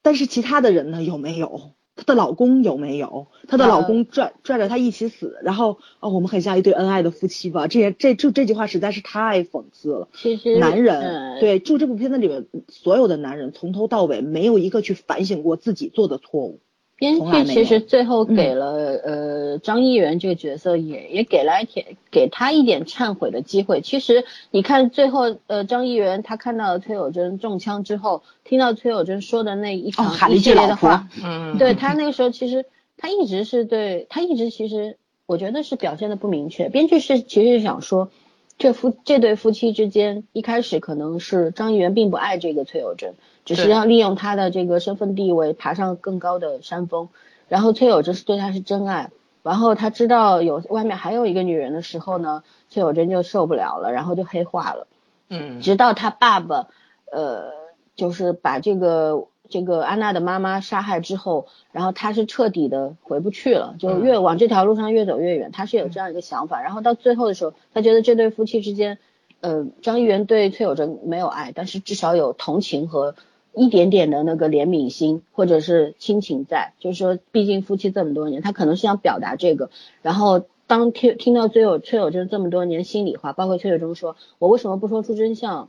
[0.00, 1.72] 但是其他的人呢，有没有？
[1.96, 3.26] 她的老公有没有？
[3.46, 7.66] 她的老公拽拽着她一起死，然后哦，我们很像一对恩爱的夫妻吧？
[7.66, 10.08] 这这就这句话实在是太讽刺了。
[10.14, 16.60] 其实男人对，就这部片子里面所有的男人从头到尾没有一个去反省过自己做的错误。
[17.00, 23.80] 编剧其实最后给了呃张艺元这个角色也也给了一点给他一点忏悔的机会。
[23.80, 32.66] 其实你看最后呃张艺元他看到崔有贞中枪之后，听到崔有贞说的那一场一系列的话，嗯，对他那个时候其实
[32.98, 36.68] 他一直是对他一直其实我觉得是表现的不明确。
[36.68, 38.10] 编剧是其实是想说
[38.58, 43.14] 这夫这对夫妻之间一开始可能是张艺元并不爱这个崔有贞。
[43.56, 47.08] 只是要利用他的这个身份地位爬上更高的山峰，
[47.48, 49.10] 然后崔有贞是对他是真爱，
[49.42, 54.86] 然后他知道有外面还有一个女人的时候呢，崔有贞就受不了了，然后就黑化了。
[55.28, 56.68] 嗯，直到他爸爸，
[57.10, 57.50] 呃，
[57.96, 66.62] 就是把这个这个安娜的妈妈杀害之后，然后他是彻底的回不去了，就越往这条路上越走越远，他是有这样一个想法。
[66.62, 68.98] 然后到最后的时候，他觉得这对夫妻之间，
[69.40, 73.16] 呃，张一元对崔有贞没有爱，但是至少有同情和。
[73.54, 79.70] 一点点的那个怜悯心或者是亲情在，就是说，毕竟夫妻这么多年，他可能是想表达这个。
[80.02, 85.68] 然后当听听到崔有崔有贞这么多年心里话，包括崔有贞说：“我为什么不说出真相？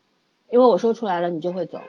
[0.51, 1.79] 因为我说出来了，你就会走。”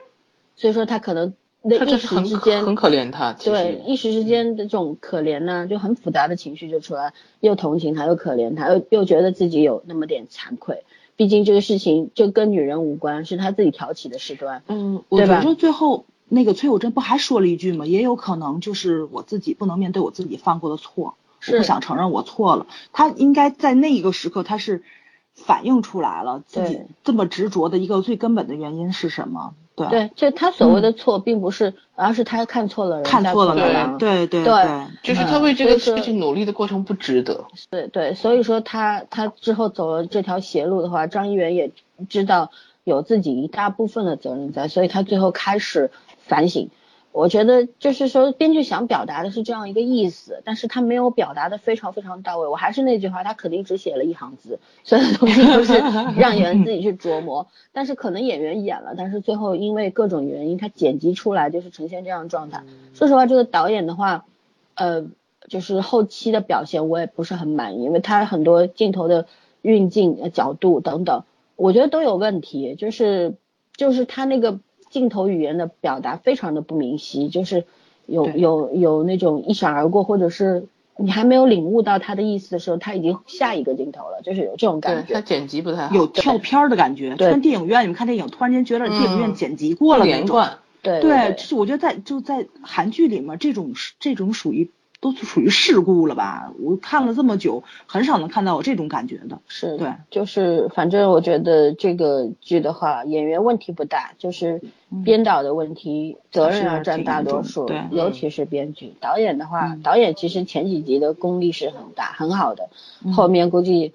[0.55, 10.83] 所以说他可能那一时之间很可怜他，对一时之间的这种可怜呢，就很复杂的情绪就出来，又同情他，又可怜他，又又觉得自己有那么点惭愧。
[11.15, 14.63] 毕竟这个事情就跟女人无关，是他自己挑起的事端。
[14.67, 17.85] 嗯，我觉得最后那个崔有贞不还说了一句吗？
[17.85, 21.15] 也有可能就是我自己不能面对我自己犯过的错，
[21.47, 22.67] 我不想承认我错了。
[22.91, 24.83] 他应该在那一个时刻，他是
[25.35, 29.53] 反映出来了自己这么执着的一个最根本的原因是什么？
[29.75, 37.45] 对，对，就他所谓的错，并不是，而是他看错了人，看错了人，对对对，就是他为这个事情努力的过程不值得。
[37.69, 41.71] 对对，所以说他他之后走了这条邪路的话，张一元也
[42.09, 42.51] 知道
[42.83, 46.69] 有自己一大部分的责任在，所以他最后开始反省。
[47.13, 52.47] 我觉得就是说，编剧想表达的是这样一个意思，但是他没有表达的非常非常到位。
[52.47, 55.73] 我还是那句话，他肯定只写了一行字，所有东西都是
[56.19, 57.45] 让演员自己去琢磨。
[57.71, 62.63] 但是可能演员演了，但是最后因为各种原因，他剪辑出来就是呈现这样的状态。
[62.95, 64.25] 说实话，这个导演的话，
[64.73, 65.05] 呃，
[65.47, 69.27] 就是后期的表现我也不是很满意，因为他很多镜头的
[69.61, 71.21] 运镜、角度等等，
[71.57, 72.73] 我觉得都有问题。
[72.73, 73.35] 就是
[73.77, 74.59] 就是他那个。
[74.93, 77.65] 镜头语言的表达非常的不明晰，就是
[78.05, 85.15] 有有有那种一闪而过，或者是你还没有领悟到他的意思的时候，他已经下一个镜头了，就是有这种感觉。
[85.15, 90.59] 他剪辑不太好，有跳片的感觉，跟电影院你们看电影，突然间觉得电影院剪辑过了连贯。
[90.83, 96.51] 对对，就是我觉得在就在韩剧里面，这种这种属于都是属于事故了吧？
[96.59, 99.39] 我看了这么久，很少能看到有这种感觉的。
[99.47, 104.61] 是，对，就是反正我觉得这个剧的话，演员问题不大，就是
[105.03, 107.65] 编导的问题，责任要占大多数。
[107.65, 112.69] 对，尤其是编剧，导演的话，导演其实前几集的功力是很大很好的，
[113.13, 113.93] 后面估计。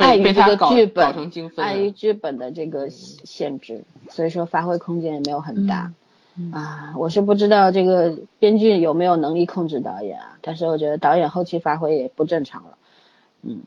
[0.00, 5.92] 碍于这个剧本，碍于剧本的这个限制，所以说发挥空间也没有很大。
[6.52, 12.78] 啊，我是不知道这个编剧有没有能力控制导演啊，但是我觉得导演后期发挥也不正常了。
[13.42, 13.60] 嗯。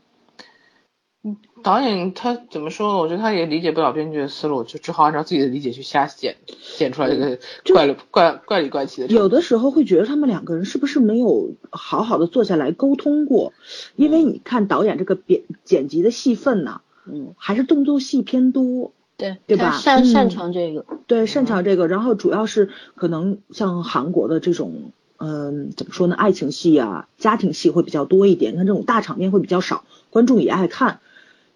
[1.64, 3.00] 嗯，导演他怎么说呢？
[3.00, 6.36] 我觉得他也理解不了编剧的思路，就只好按照自己的理解去瞎剪，
[6.78, 7.40] 剪出来这个
[7.74, 9.08] 怪里怪怪里怪气的。
[9.08, 13.54] 有的时候会觉得他们两个人是不是没有好好的坐下来沟通过？
[13.96, 19.78] 因为你看导演这个编剪辑的戏份呢，嗯，还是动作戏偏多，对对吧？
[19.80, 26.16] 擅擅长这个，对擅长这个，然后主要是可能像韩国的这种，嗯，怎么说呢？
[26.16, 31.00] 爱情戏啊，家庭戏会比较多一点，像这种大场面会比较少，观众也爱看。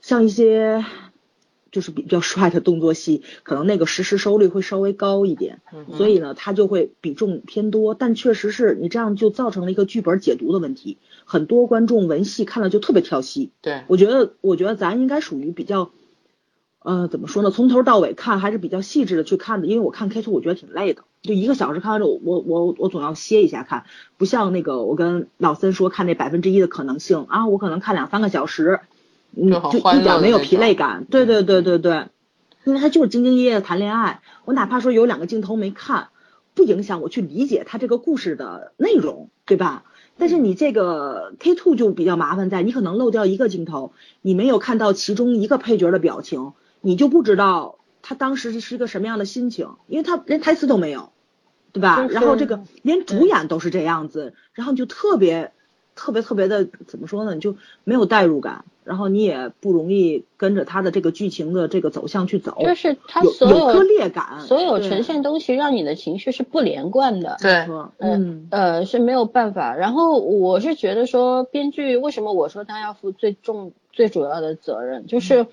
[0.02, 0.86] 像一些
[1.70, 5.62] 就是比较帅的动作戏，可能那个实时收率会稍微高一点，
[5.98, 7.94] 所以呢，它就会比重偏多。
[7.94, 13.52] 但确实是你这样就造成了一个剧本解读的问题，很多观众文戏看了就特别跳戏。
[13.62, 15.92] 对，我觉得，我觉得咱应该属于比较，
[16.80, 17.52] 呃，怎么说呢？
[17.52, 23.84] 从头到尾看还是比较细致的去看的，因为我看 K two 我觉得挺累的，就一个小时看完之后，我我我总要歇一下看，
[24.18, 28.80] 不像那个我跟老森说看那百分之一的可能性啊，我可能看两三个小时。
[29.40, 32.08] 嗯，就一点没有疲累感，对对对对对，
[32.64, 36.10] 因为他就是兢兢业业谈恋爱，我哪怕说有两个镜头没看，
[36.56, 39.84] 不影响我去理解他这个故事的内容，对吧？
[40.18, 51.12] 但是你这个 K two 就比较麻烦在，你可能漏掉一个镜头，你没有看到其中一个配角的表情，你就不知道他当时是一个什么样的心情，因为他连台词都没有，
[51.72, 52.08] 对吧？
[52.10, 55.52] 然后这个连主演都是这样子，然后你就特别
[55.96, 57.36] 特别特别的怎么说呢？
[57.36, 58.66] 你就没有代入感。
[58.88, 67.36] 然后你也不容易跟着他的这个剧情的这个走向去走，就是他所有割裂感，所有呈现东西让你的情绪是不连贯的。
[67.42, 69.76] 对，嗯呃是没有办法。
[69.76, 75.48] 然后我是觉得说，编剧为什么我说他要负最重最主要的责任，就是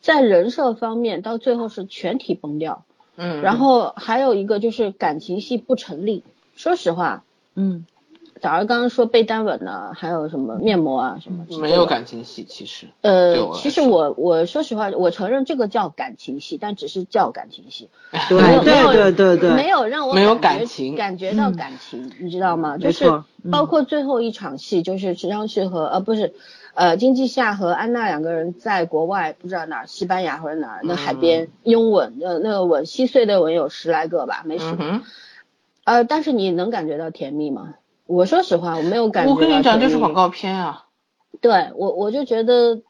[0.00, 2.84] 在人设方面到最后是全体崩掉。
[3.16, 6.24] 嗯，然后还有一个就是感情戏不成立。
[6.56, 7.22] 说实话，
[7.54, 7.84] 嗯。
[8.42, 11.46] 早儿刚刚说被单吻呢，还有什么面膜啊什么？
[11.60, 12.88] 没有感情戏，其实。
[13.00, 17.88] 呃，其实我我说实话，我承认这个叫感情戏，但只是叫感情戏，
[18.28, 22.78] 对对对对对，没有让我没有感情感觉到感情，你知道吗？
[22.78, 26.34] 就是包括最后一场戏，就是池昌旭和呃不是
[26.74, 34.64] 呃金基夏和安娜两个人在国外不知道哪西班牙或者哪那海边拥吻，呃那个吻稀碎的吻有十来个吧，没十。
[35.84, 37.74] 呃，但是你能感觉到甜蜜吗？
[38.06, 39.32] 我说实话，我没有感觉。
[39.32, 40.86] 我跟你讲，就是广告片啊。
[41.40, 42.82] 对我，我就觉得，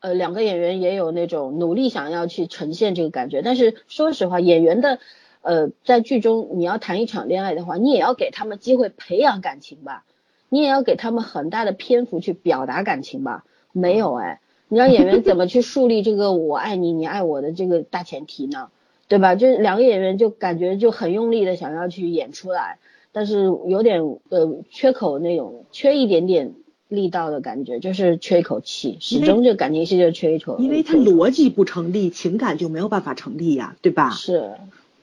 [0.00, 3.42] 呃，两个演员也有那种努力想要去呈现这个感觉。
[3.42, 4.98] 但是说实话，演员的，
[5.42, 10.04] 呃，在剧中你要谈一场恋爱的话，你也要给他们机会培养感情吧，
[10.48, 13.44] 你也要给他们很大的篇幅去表达感情吧。
[13.72, 18.70] 没有哎，你让演员怎么去树立这个我爱你，你爱我的这个大前提呢？
[19.06, 19.34] 对吧？
[19.34, 22.78] 就两个演员就感觉就很用力的想要去演出来。
[23.16, 26.52] 但是有点呃缺口那种，缺一点点
[26.88, 30.58] 力道的感觉，就是缺一口气，始终就感情戏就缺一口。
[30.58, 34.10] 因为他逻辑不成立，情感就没有办法成立呀，对吧？
[34.10, 34.50] 是，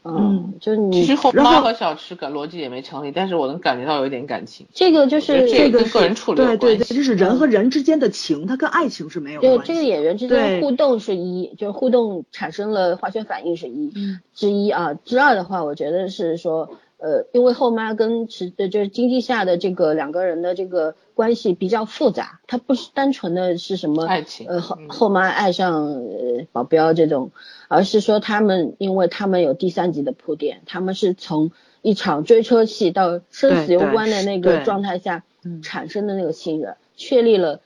[0.04, 4.68] 嗯，就你其实后妈和小吃感逻辑也没成立，但是我能感觉到有一点感情。
[4.74, 9.58] 这个就是这个个人处理对对对，这是人和人之间的情，它跟爱情是没有关系。
[9.60, 13.94] 对，这个演员之间互动是一，就是互动产生了化学反应是一
[14.36, 16.72] 之一啊，之二的话，我觉得是说。
[17.02, 27.32] 呃，因为后妈跟池呃就是经济下的这个两个人的这个关系比较复杂，它不是单纯的是什么爱情，呃后后妈爱上呃保镖这种，
[27.70, 31.50] 而是说他们因为他们有第三集的铺垫，他们是从
[31.82, 35.24] 一场追车戏到生死攸关的那个状态下
[35.64, 37.62] 产生的那个信任，确立了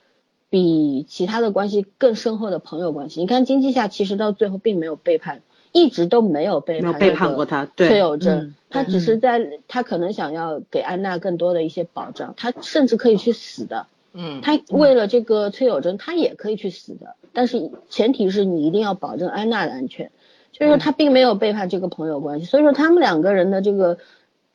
[0.48, 3.20] 比其他的关系更深厚的朋友关系。
[3.20, 5.42] 你看经济下其实到最后并没有背叛。
[5.76, 20.10] 一直都没有背叛背叛过他，崔有贞，他只是在他可能想要给安娜更多的一些保障，他甚至可以去死的，嗯，他为了这个崔有贞，他也可以去死的，但是前提是你一定要保证安娜的安全，
[20.54, 23.98] 所以说他并没有背叛这个朋友关系，所以说他们两个人的这个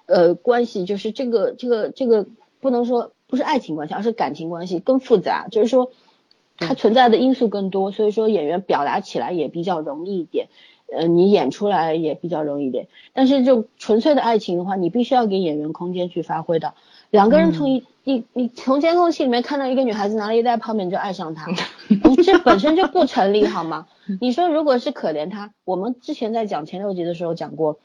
[0.07, 2.25] 呃关系就是这个这个这个
[2.61, 5.91] 不能说不是爱情关系，而是感情关系更复杂，就是说
[6.57, 10.47] 它存在的因素更多，所以说演员表达起来也比较容易一点。
[10.91, 12.87] 呃，你演出来也比较容易一点。
[13.13, 16.73] 但是就纯粹的爱情的话，你必须要给演员空间去发挥的。
[17.09, 21.51] 两个人从一一你从监控器里面看到一个女孩子拿了一袋泡面就爱上他，
[22.23, 23.87] 这本身就不成立好吗？
[24.21, 27.79] 你说如果是可怜他，我们之前在讲前六集的时候讲过。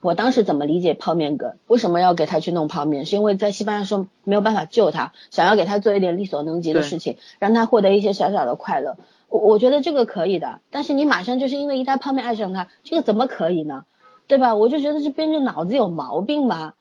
[0.00, 1.56] 我当时怎么理解泡面哥？
[1.66, 3.06] 为什么要给他去弄泡面？
[3.06, 8.98] 是因为在西班牙时候没有办法救他，想要给他做一点力所能及的事情，让他获得一些小小的快乐。
[9.34, 10.60] 我我觉得这个可以的。
[10.70, 13.84] 但是你马上就是因为一袋泡面爱上他，这个怎么可以呢？
[14.28, 14.54] 对吧？
[14.54, 16.74] 我就觉得这编剧脑子有毛病吧？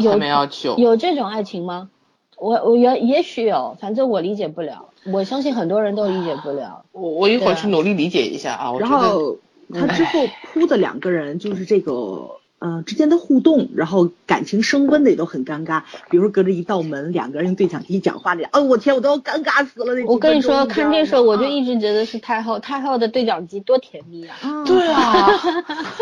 [0.00, 0.76] 有要救？
[0.76, 1.90] 有这种爱情吗？
[2.36, 4.90] 我我也也许有，反正我理解不了。
[5.12, 6.84] 我相信很多人都理解不了。
[6.92, 8.72] 我我一会儿去努力理解一下啊。
[8.78, 9.36] 然后。
[9.72, 10.20] 他之后
[10.52, 15.82] 铺的两个人就是这个呃之间的互动，然后感情升温的也都很尴尬。
[16.08, 24.64] 比如说隔着一道门，两个人用对讲机讲话的，哦我天，我都要尴尬死了那我跟你说，看这时候我就一直觉得是太后，太后的对讲机多甜蜜啊！
[24.64, 25.28] 对啊，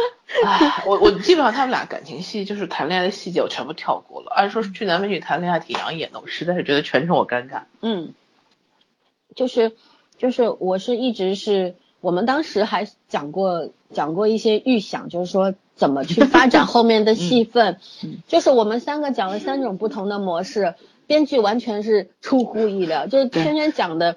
[0.86, 4.30] 我我基本上他们俩感情戏就是谈恋爱的细节我全部跳过了。
[4.32, 7.62] 按说去男美女谈恋爱挺养眼的，我实在是觉得全程我尴尬。
[7.80, 8.14] 嗯，
[9.34, 9.72] 就是
[10.16, 11.74] 就是我是一直是。
[12.00, 17.78] 我们当时还讲过讲过一些预想，就是说怎么去发展后面的戏份，
[18.26, 20.74] 就是我们三个讲了三种不同的模式，
[21.06, 24.16] 编剧完全是出乎意料，就是圈圈讲的。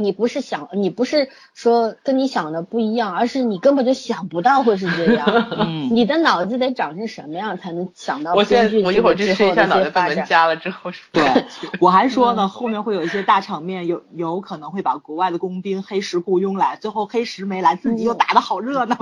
[0.00, 5.26] 你不是想，你不是说跟你想的不一样，而是你根本就想不到会是这样。
[5.58, 8.34] 嗯，你的脑子得长成什么样才能想到？
[8.34, 10.90] 我现在我一会儿就试一下脑袋被门夹了之后。
[11.12, 11.44] 对，
[11.80, 18.96] 我还说呢，后面会有一些大场面，有有可能会把国外的工兵黑石雇佣来，最后黑石没来，自己又打得好热闹。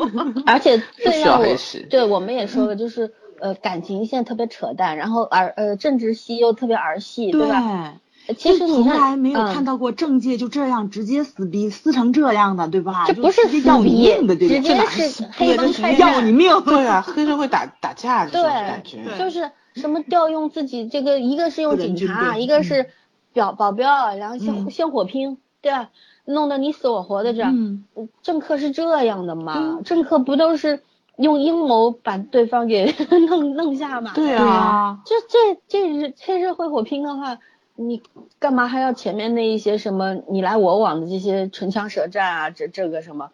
[0.46, 1.56] 而且最让我
[1.88, 7.94] 对我们也说了，就是呃感情线特别扯淡，然后儿呃政治戏又特别儿戏，对吧？
[8.36, 13.04] 其实从来没有看到过政界就这样直接撕逼撕成这样的，对吧？
[13.06, 14.06] 这不是撕逼，
[14.48, 16.48] 直接是黑帮开战，要你命！
[16.62, 22.90] 对啊，黑社会打打架这种感觉，就是什么调用自己这个，一个是用警察，一个是
[23.32, 25.88] 表保镖，然后先先火拼，对吧？
[26.24, 27.82] 弄得你死我活的这样，
[28.22, 29.80] 政客是这样的吗？
[29.84, 30.82] 政客不都是
[31.16, 32.94] 用阴谋把对方给
[33.28, 34.12] 弄弄下吗？
[34.14, 37.38] 对啊，这这这黑社会火拼的话。
[37.80, 38.02] 你
[38.38, 42.50] 干嘛还要前面那一些什么你来我往的这些唇枪舌战啊？
[42.50, 43.30] 这这个什么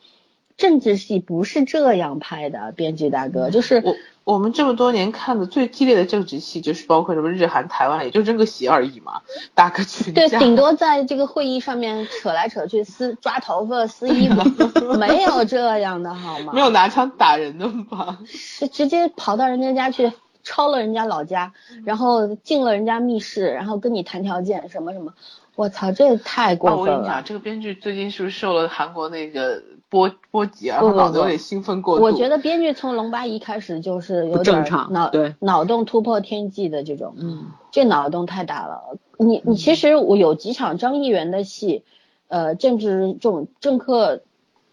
[0.56, 9.22] 政治戏不是这样拍的，编剧大哥，就是我我们这么多年看的最激烈的政治戏，就是包括什么日韩台湾，也就这个戏而已嘛，
[9.54, 14.44] 打个群对，顶多在这个会议上面扯来扯去，撕抓头发、撕衣服，
[14.96, 16.52] 没有这样的好吗？
[16.54, 18.18] 没有拿枪打人的吗？
[18.26, 20.12] 是直接跑到人家家去。
[20.46, 21.52] 抄了人家老家，
[21.84, 25.12] 然后进了人家密室，然后跟你谈条件，什么什么，
[25.56, 26.80] 我操，这也太过分了！
[26.80, 30.80] 我跟你讲，这个编剧最近是不是受了韩国那个波波及啊？
[30.80, 32.04] 脑子有点兴奋过度。
[32.04, 38.96] 我觉得编剧从龙八一开始就是有点脑对脑洞突破天际的这种，嗯，这脑洞太大了。
[39.18, 41.82] 你你其实我有几场张议员的戏，
[42.28, 44.22] 呃，政治这种政客。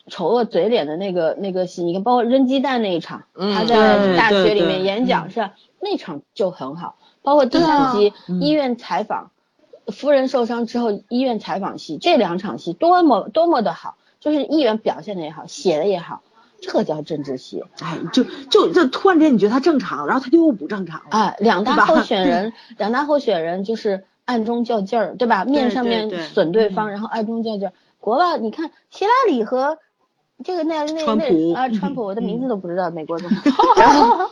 [0.09, 5.53] 丑恶嘴脸的那个那个戏，你看，包括扔鸡蛋那一场，他在大学里面演讲是吧？
[5.79, 6.95] 那场就很好。
[7.21, 9.31] 包括第三集医院采访，
[9.87, 16.21] 夫人受伤之后医院采访戏，这两场戏多么多么的好，就是议员表现的也好，写的也好，
[16.61, 17.63] 这叫政治戏。
[17.81, 21.01] 哎，就就就突然间你觉得他正常，然后他就又不正常。
[21.11, 25.45] 哎，两大候 选人，两大候选人就是暗中较劲儿，对吧？
[25.45, 27.73] 面上面损对方，然后暗中较劲儿。
[28.01, 29.77] 国外你看希拉里和。
[30.43, 33.53] 这个那那那啊，川普，我的名字都不知道，美国总统。
[33.77, 34.29] 然后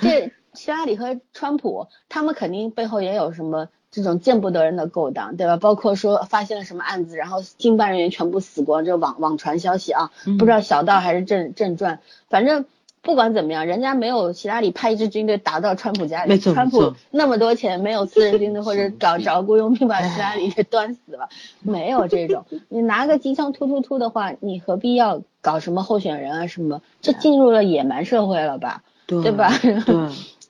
[0.00, 5.56] 这希拉里和川普，他们肯定背后也有什么这种见不得人的勾当，对吧？
[5.56, 12.64] 包括说发现了什么案子，然后经办人员全部死光，这网网传消息啊，不知道小道还是正正传，反正。
[13.02, 21.28] 不管怎么样，人家没有希拉里派一支军队打到川普家里，川普那么多钱没有私人军队或者找找雇佣兵把希拉里给端死了，
[21.62, 22.44] 没有这种。
[22.68, 26.82] 你拿个机枪突突突的话，你何必要搞什么候选人啊什么？
[27.00, 28.82] 这进入了野蛮社会了吧？
[29.06, 29.50] 对吧？
[29.60, 29.94] 对。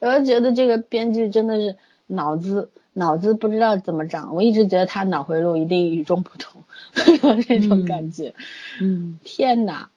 [0.00, 1.76] 我就觉得这个编剧真的是
[2.06, 6.62] 脑子脑子不知道怎么长，我一直觉得他脑回路一定与众不同，
[7.46, 8.34] 这种感觉。
[8.80, 9.18] 嗯。
[9.22, 9.90] 天哪！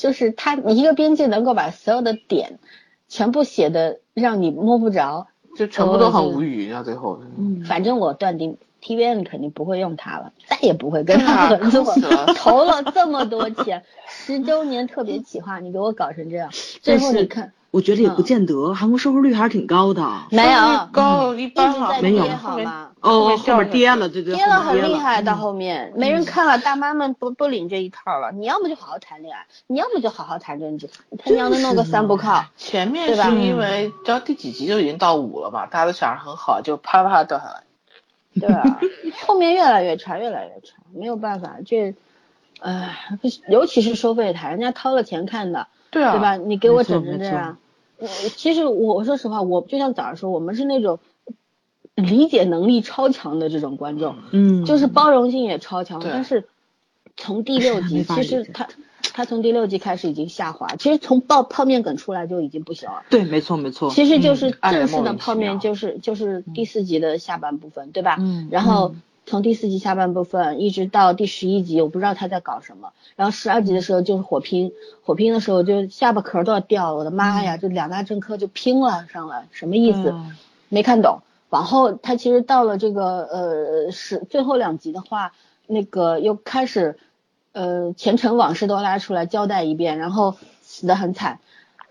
[0.00, 2.58] 就是他一个编辑能够把所有的点
[3.06, 7.20] 全部写的让你摸不着，就全部都很无语到最后。
[7.36, 11.94] 嗯，反正我断定 TVN 肯定不会用它了，再也不会跟 他合作。
[11.94, 16.48] 了投了这么多钱，十周年特别企划，你给我搞成这样，
[16.80, 20.02] 最后你看，我觉得也不见得，韩国收视率还是挺高的。
[20.30, 22.89] 没有高一般了，没有好吗？
[23.00, 28.30] 哦，后面跌了，对对，跌了很厉害，到嗯后面没人看了，大妈们不不领这一套了。
[28.32, 37.62] 你要么就好好谈恋爱，你要么就好好谈政治，他娘的弄个三不靠，前面对吧是因为到第几集就已经到五了嘛，大家都想着很好，就啪啪掉下来。
[38.38, 38.78] 对啊？
[39.26, 41.96] 后面越来越差，越来越差，没有办法，这，
[42.60, 42.96] 唉，
[43.48, 46.36] 尤其是收费台，人家掏了钱看的，对啊，对吧？
[46.36, 47.58] 你给我整成这样，
[47.98, 51.00] 呃，其实我我说实话，我就像早上说，我们是那种
[52.00, 56.48] 理解能力超强的这种观众，嗯，就是包容性也超强，但是
[57.16, 58.68] 从第六集，其实他
[59.12, 63.02] 他从第六集开始已经下滑，其实从泡泡面梗出来就已经不行了。
[63.10, 68.16] 对，没错没错，其实就是正式的泡面，就是就是第四集的下半部分，对吧？
[68.18, 68.94] 嗯然后
[69.26, 72.92] 从第四集下半部分一直到第十一集，我不知道他在搞什么。
[73.16, 74.72] 然后十二集的时候就是火拼，
[75.02, 77.56] 火拼的时候就下巴壳都要掉了，我的妈呀！
[77.56, 80.10] 就两大政客就拼了上来，什么意思？
[80.10, 80.36] 嗯
[80.72, 81.20] 没看懂。
[81.50, 85.32] 往后他其实到了这个呃是最后两集的话，
[85.66, 86.98] 那个又开始
[87.52, 91.40] 呃前尘往事都拉出来交代一遍，然后死得很惨，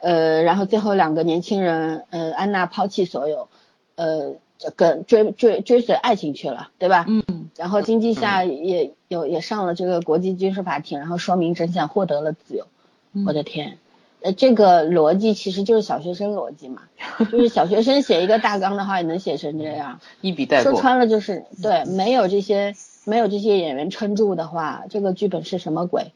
[0.01, 3.47] 呃，然后最后两个年轻人呃安娜抛弃所有，
[3.95, 7.05] 呃这个追追追随爱情去了，对吧？
[7.07, 12.65] 嗯，然后经济下也有也上了这个国际军事法庭，然后说明真相，获得了自由。
[13.11, 13.77] 嗯我的天，
[14.21, 16.81] 呃，这个逻辑其实就是小学生逻辑嘛，
[17.31, 19.99] 就是小学生写一个大纲的话也能写成这样。
[20.21, 20.73] 一笔带过。
[20.73, 26.11] 说穿了就是对，没有这些没有这些演员撑住的话，这个剧本是什么鬼，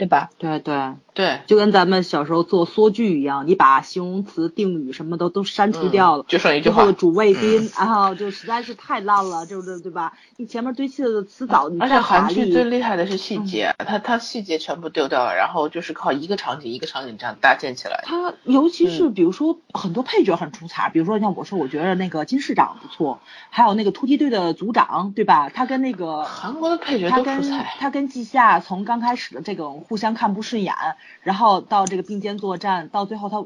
[0.00, 0.30] 对吧？
[0.38, 6.92] 对对，对，就跟咱们小时候做缩句一样，你把形容词、定语什么的都删除掉了，就剩一句话最后。
[6.92, 10.14] 主谓宾，然后就实在是太烂了，就是对吧？
[10.38, 18.02] 你前面堆砌的词藻，你而且韩剧最，厉害的是细节，它它细节全部丢掉了，然后就是靠一个场景一个场景这样搭建起来。
[18.06, 23.20] 他尤其是比如说很多配角很出彩，比如说像我说，我觉得那个金市长不错，
[23.50, 25.50] 还有那个突击队的组长，对吧？
[25.50, 30.72] 他跟那个韩国的配角都他跟出彩，他跟季夏从刚开始的这种互相看不顺眼，
[31.20, 33.44] 然后到这个并肩作战，到最后他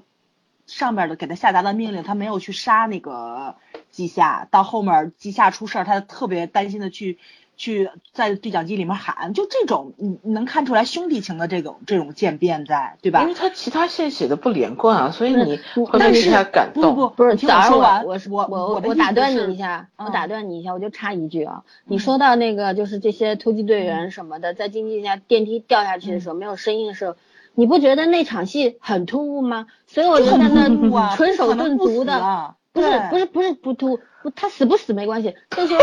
[0.66, 3.56] 上面的给他下达的命令，他没有去杀那个
[3.90, 7.18] 季夏，到后面季夏出事儿，他特别担心的去
[7.56, 13.34] 去在对讲机里面喊，就这种你你能看出来兄弟情的这种这种渐变在，对吧因为？
[13.34, 15.60] 他其他线写的不连贯啊，所以你
[15.98, 16.94] 但是被他感动。
[16.94, 27.16] 不不不是，你听早上我说完，我是我我我打断你一下，我嗯打断你一下，我就插一句啊，你说到那个就是这些突击队员什么的，在经济下电梯掉下去的时候没有声音的时候，
[27.54, 29.66] 你不觉得那场戏很突兀吗？
[29.86, 35.78] 所有人在很突兀啊那纯手顿足的，啊不是不是不是不突，不他死不死没关系， 这些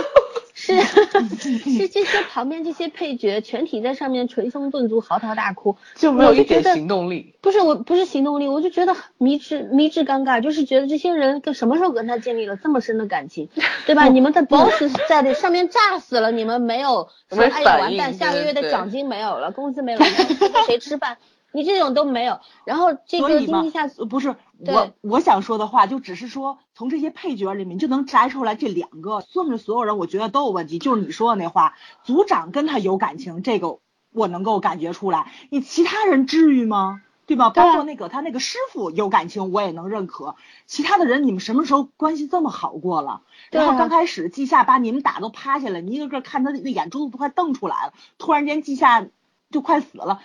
[0.53, 7.33] 是是这些旁边这些配角全体在上面捶胸顿足嚎啕大哭，就没有一点行动力。
[7.41, 13.47] 不是我不是行动力，我就觉得迷之迷之尴尬，就是觉得这些人跟什么时候跟他建立了这么深的感情，
[13.85, 14.07] 对吧？
[14.11, 20.05] 你们的 boss 在这上面炸死了，你们没有说没哎呀完蛋，下个月的奖金没有了，工资没有了，
[20.51, 21.17] 跟谁吃饭？
[21.53, 24.35] 你这种都没有，然后这个经济下，呃不是对
[24.65, 30.79] 我我想说的话，就只是说从这些配角里面就能摘出来这两个，算是所有人我觉得都有问题。
[30.79, 33.79] 就是你说的那话，组长跟他有感情，这个
[34.13, 35.31] 我能够感觉出来。
[35.49, 37.01] 你其他人至于吗？
[37.27, 37.49] 对吧？
[37.49, 40.35] 包括那个他那个师傅有感情，我也能认可。
[40.65, 43.21] 其他的人，你们什么时候关系这么好过了？
[43.51, 47.93] 然后刚开始季夏把你们打都趴下了，你一个个看他那眼珠子都快瞪出来了。
[48.17, 49.07] 突然间季夏
[49.51, 50.21] 就快死了，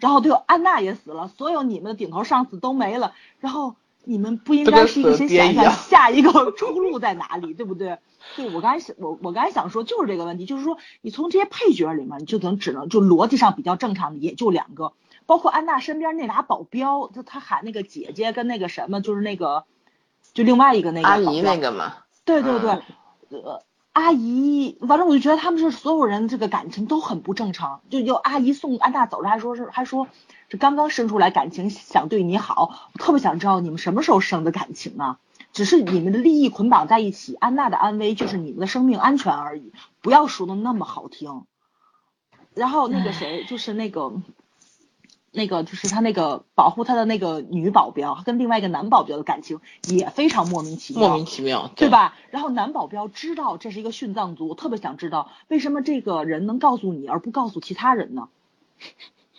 [0.00, 3.74] 然后对安娜也死了，所有你们的顶头上司都没了，然后
[4.04, 7.98] 你们不应该是一个先想一想下一个出路在哪里，对不对？
[8.34, 14.92] 对我刚才想我我刚才想说就是这个问题，就是说你从这些配角里面，你就能只能就逻辑上比较正常的也就两个，
[15.26, 19.64] 包括安娜身边那俩保镖，就他喊那个姐姐跟那个什么，就是那个
[20.32, 22.70] 就另外一个那个阿姨那个嘛，对对对，
[23.30, 23.62] 嗯呃，
[23.96, 27.80] 阿姨，反正我就觉得他们是所有人这个感情都很不正常。
[27.88, 30.06] 就就阿姨送安娜走了，还说是还说
[30.50, 35.18] 这刚刚生出来感情想对你好，我特别想知道你们什么时候生的感情啊？
[35.54, 39.72] 只是你们的利益捆绑在一起，安娜的安危就是你们的生命安全而已，
[40.02, 41.46] 不要说的那么好听。
[42.52, 44.12] 然后那个谁，就是那个。
[45.36, 51.90] 那个就是他那个保护他的那个女保镖跟另外一个男保镖的感情也非常莫名其妙，莫名其妙，对？
[51.90, 52.14] 吧？
[52.30, 58.28] 然后男保镖知道这是一个殉葬族，我特别想知道为什么这个人能告诉你而不告诉其他人呢？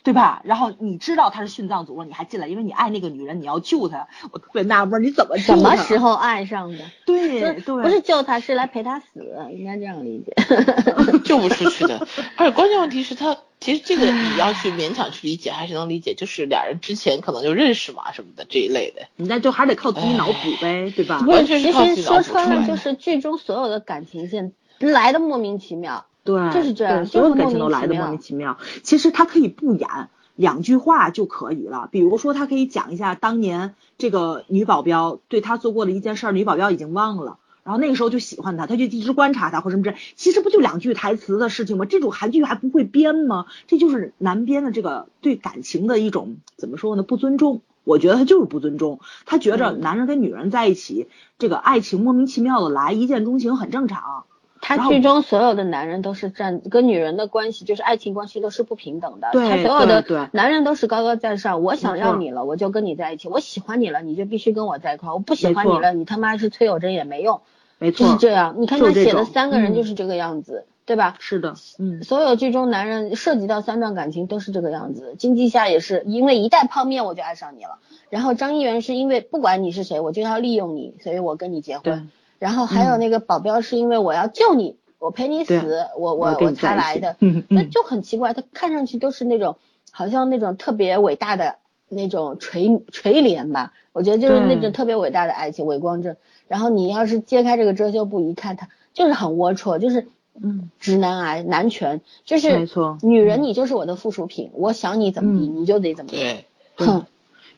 [0.07, 0.41] 对吧？
[0.45, 4.07] 然后你知道他是殉葬族了，你还进来，因为你爱那个女人，你要救她。
[4.31, 6.77] 我特别纳闷，你怎么什么时候爱上的？
[7.05, 9.05] 对对，不是救他，是来陪他死，
[9.51, 10.33] 应该这样理解。
[11.25, 12.07] 救不出去的。
[12.37, 19.07] 而且关键问题是他其实这个你要去勉强去理解，还是能理解，就是俩人之前可能就认识嘛什么的这一类的。
[19.17, 21.19] 你那就还得靠自己脑补呗，对吧？
[21.27, 26.05] 完全是靠自己脑补其实说穿了，就是剧中所有的感情线来的莫名其妙。
[26.27, 28.57] 对，就是这样，所有的感情都来的莫名其妙。
[28.83, 29.87] 其实他可以不演，
[30.35, 31.87] 两句话就可以了。
[31.89, 37.37] 比如说，他可以讲一下当年这个女保镖对他做过的一件事，女保镖已经忘了。
[37.63, 41.85] 然后那个时候就喜欢他，他就一直观察他或什么之类，其实不就两句台词的事情吗？
[41.85, 43.45] 这种韩剧还不会编吗？
[43.67, 47.03] 这就是男编的这个对感情的一种怎么说呢？
[47.03, 49.01] 不尊重，我觉得他就是不尊重。
[49.25, 51.09] 他觉着男人跟女人在一起，
[51.39, 54.23] 这个爱情莫名其妙的来，一见钟情很正常。
[54.61, 59.29] 他剧中所有的男人都是站跟女人的关系，就是爱情关系都是不平等的。
[59.31, 67.41] 对，所有的男人都是高高在上，我想要你了，我就跟你在一起；我喜欢你了，你就必须跟我在一块；我不喜欢你了，你他妈是崔有贞也没用。
[67.79, 68.55] 没错，就是这样。
[68.57, 71.15] 你看他写的三个人就是这个样子，对吧？
[71.19, 72.01] 是的，嗯。
[72.01, 75.15] 所有剧中男人涉及到三段感情都是这个样子。
[75.17, 77.77] 金基夏也是因为一袋泡面我就爱上你了，
[78.09, 82.09] 然后张一元是因为不管你是谁我就要利用你，所以我跟你结婚。
[82.39, 87.15] 然后还有那个保镖是因为我要救你，我陪你死，我我我才来的。
[87.49, 89.57] 那就很奇怪，他看上去都是那种
[89.91, 91.55] 好像那种特别伟大的
[91.89, 93.73] 那种垂垂怜吧？
[93.93, 96.15] 我觉得就是那种特别伟大的爱情，伪光正。
[96.47, 100.07] 然后你要是揭开这个遮羞布一看，他就是很龌龊，就是
[100.39, 106.45] 嗯，直男癌、男权，就是没错，女人你就是我的附属品，我想你怎么地你就得怎么地。
[106.75, 107.05] 哼，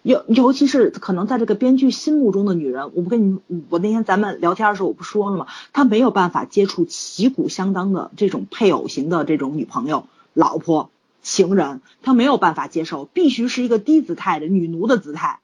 [0.02, 5.48] 尤尤其是可能在这个编剧心目中的女人，我不跟你，我那天咱们聊天的时候我不说了吗？
[5.74, 10.90] 他没有办法接触旗鼓相当的这种配偶型的这种女朋友、老婆、
[11.22, 15.40] 情人，他没有办法接受，必须是一个低姿态的女奴的姿态，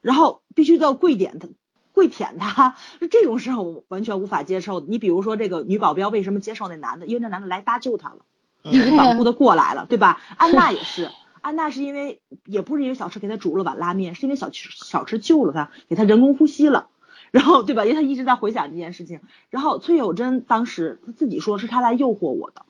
[0.00, 1.48] 然后必须要跪点他。
[1.94, 2.76] 跪舔他，
[3.10, 4.78] 这种是我完全无法接受。
[4.78, 7.08] 你比如说这个女保镖为什么接受那男的？
[7.08, 8.18] 因为那男的来搭救她了，
[8.62, 10.20] 义无反顾的过来了，对吧？
[10.36, 11.10] 安娜也是，
[11.40, 16.88] 安娜是因为也不是因为小池给她煮了碗拉面，是因为小池小池救了她，给她人工呼吸了，
[17.30, 17.84] 然后对吧？
[17.84, 19.20] 因为她一直在回想这件事情。
[19.50, 22.62] 然后崔有贞当时她自己说是她来诱惑我的，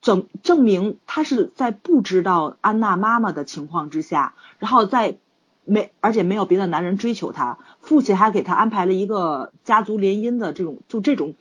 [0.00, 5.18] 证证明她是在不知道安娜妈妈的情况之下，然后在。
[5.64, 11.36] 没，而且没有别的男人追求她，父亲还给她安排了一个家族联姻的这种，就这种，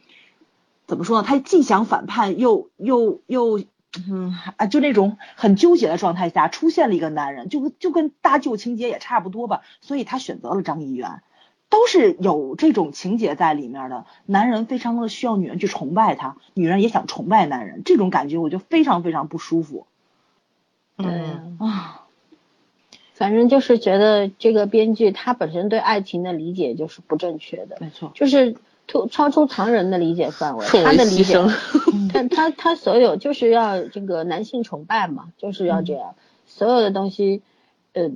[0.86, 1.28] 怎么说呢？
[1.28, 3.60] 他既想反叛，又又又，
[4.10, 9.62] 嗯啊，就那种很纠结的状态下，出现了一个男人，就就跟搭救情节也差不多吧。
[9.82, 11.22] 所以他选择了张一元，
[11.70, 14.06] 都是有这种情节在里面的。
[14.26, 19.86] 男人非常的需要女人去崇拜他，女人也想崇拜男人，这种感觉我就非常非常不舒服。
[20.98, 21.98] 嗯啊。
[23.14, 28.56] 反正就是觉得这个编剧他本身对爱情的理解就是不正确的，没错，就是
[28.92, 30.66] 突超出常人的理解范围。
[30.68, 31.39] 他的理解，
[32.14, 36.16] 但 他他所有就是要这个男性崇拜嘛，就是要这样，
[36.46, 37.42] 所有的东西，
[37.94, 38.12] 呃，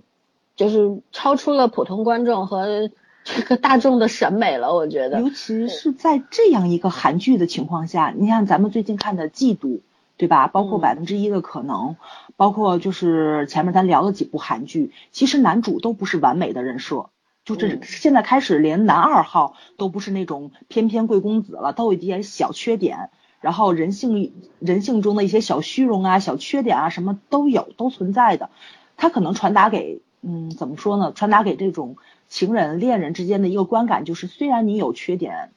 [0.56, 2.90] 就是超出了普通观众和
[3.24, 5.22] 这个大众的审美了，我觉得。
[5.22, 9.78] 尤其是在这样一个韩剧的情况下，你像咱们最近看的《嫉妒》。
[10.18, 10.48] 对吧？
[10.48, 11.98] 包括百分之一的可能，
[12.38, 17.08] 包括就是前面咱聊了几部韩剧，其实男主都不是完美的人设，
[17.46, 28.50] 就这现在开始连男二号都不是那种翩翩贵公子了，都有一点小缺点，然后人性人性中的一些小虚荣啊、小缺点啊，什么都有，都存在的。
[28.98, 31.14] 他可能传达给，嗯，怎么说呢？
[31.14, 31.96] 传达给这种
[32.28, 35.52] 情人、恋人之间的一个观感就是，虽然你有缺点。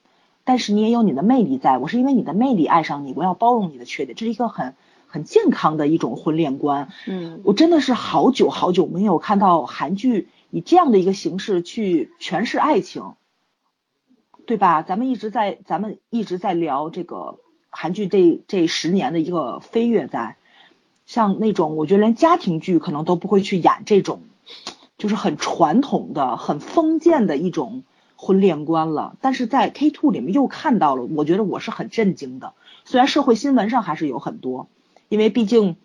[0.44, 4.74] 但是你也有你的魅力，在我是因为你的魅力爱上你，我要包容你的缺点，这是一个很
[5.06, 6.88] 很健康的一种婚恋观。
[7.06, 13.14] 嗯，我真的是好久好久没有看到韩剧以这样的一个形式去诠释爱情，
[14.46, 14.82] 对吧？
[14.82, 17.38] 咱们一直在咱们一直在聊这个
[17.70, 20.36] 韩剧这这十年的一个飞跃，在
[21.06, 24.22] 像那种我觉得连家庭剧可能都不会去演这种，
[24.96, 27.84] 就是很传统的、很封建的一种。
[28.20, 32.52] 婚恋观了，但是在 K Two 里面又看到了，我觉得我是很震惊的。
[32.84, 34.68] 虽然社会新闻上还是有很多，
[35.08, 35.76] 因为毕竟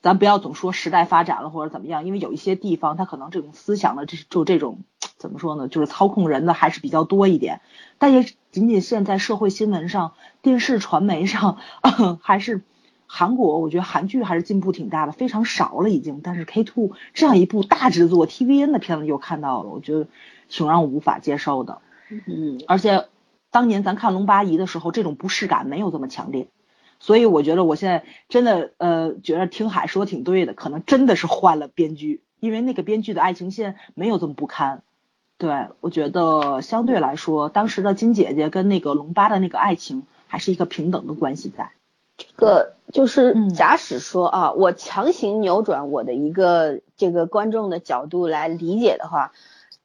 [0.00, 4.80] 咱不要总说时代发展了或者怎么样，因为有一些地方它可能这种思想的这就这种
[5.16, 7.60] 怎么说呢，就是操控人的还是比较多一点。
[7.98, 11.58] 但也仅仅现在社会新闻上、电视传媒上，
[12.22, 12.62] 还是
[13.06, 16.20] 韩国，我觉得韩剧还是进步挺大的，非常少了已经。
[16.22, 20.06] 但是 K Two 这样一部大制作 T V N 的片子又看到了，我觉得。
[20.52, 21.80] 挺让我无法接受的，
[22.26, 23.06] 嗯，而且
[23.52, 26.48] 当年咱看《龙八仪》的时候，这种不适感没有这么强烈，
[27.00, 34.82] 所以我觉得我现在真的呃，觉得听海说挺对的，可能真的是换了编剧，因为那个编剧的爱情线没有这么不堪。
[35.38, 41.70] 对我觉得相对来说，当时的金姐姐跟那个龙八的那个爱情还是一个平等的关系在。
[42.18, 49.32] 这个就是嗯假使说啊，我强行扭转我的一个这个观众的角度来理解的话，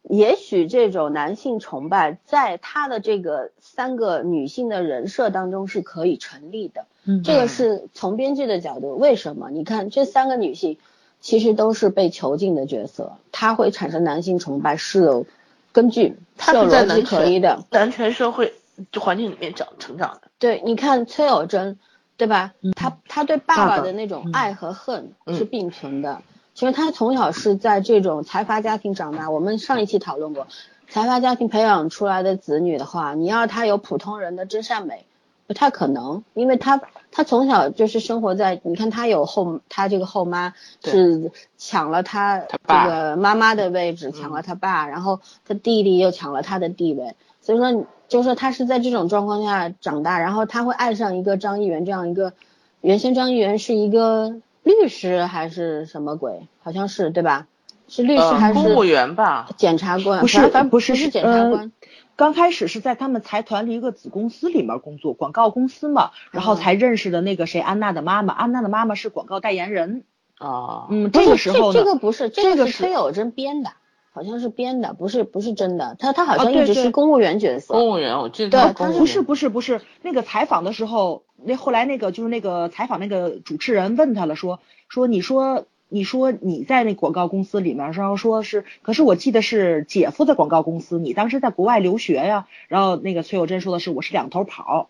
[0.10, 6.86] 也许这种男性崇拜在他的这个三个女性的人设当中是可以成立的。
[7.06, 9.50] 嗯这个是从编剧的角度，为什么？
[9.52, 10.78] 你看这三个女性
[11.22, 15.26] 其实都是被囚禁的角色，她会产生男性崇拜是有
[15.72, 17.64] 根据，他是有是在男逻辑可依的。
[17.70, 18.54] 男权社会
[18.92, 20.30] 就环境里面长成长的。
[20.40, 21.78] 对，你看崔有贞，
[22.18, 22.54] 对吧？
[22.76, 26.22] 她她对爸爸的那种嗯爱和恨嗯是并存的。
[26.56, 30.48] 其实他从小是在这种财阀家庭长大，我们上一期讨论过，
[30.88, 35.06] 财阀家庭培养出来的子女的话，你要他有普通人的真善美，
[35.48, 36.82] 不太可能，因为他
[37.12, 52.32] 他从小就是生活在，你看他有后，他这个后妈是抢了他这个妈妈的位置，抢了他爸，然后他弟弟又抢了他的地位，所以说就是说他是在这种状况下长大，然后他会爱上一个张议员这样一个，
[52.80, 57.48] 原先张议员是一个律师还是什么鬼，好像是对吧？
[57.88, 59.48] 是律师呃还是公务员吧？
[59.56, 60.20] 检察官？
[60.20, 61.72] 不是反正不是是检察呃官。
[62.16, 70.04] 刚开始是在他们财团的一个子公司里面工作，广告公司嘛，然后嗯才认识的那个谁安娜的妈妈，安娜的妈妈是广告代言人。
[70.38, 73.72] 啊，嗯，这个时候呢，这个不是，这个是是崔有贞编的，
[74.14, 75.96] 好像是编的，不是不是真的。
[76.00, 77.74] 他他好啊像一直是公务员角色。
[77.74, 94.90] 公务员，我记得对他是公务员他不是不是不是，那个采访的时候，那后来那个就是那个采访那个主持人问他了，说说你说你说你在那广告公司里面，然后说是，可是我记得是姐夫在广告公司，你当时在国外留学呀，然后那个崔有贞说的是我是两头跑，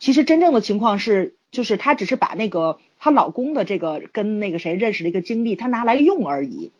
[0.00, 6.72] 其实真正的情况是，就是她只是把那个她老公的这个跟那个谁认识的一个经历，她拿来用而已。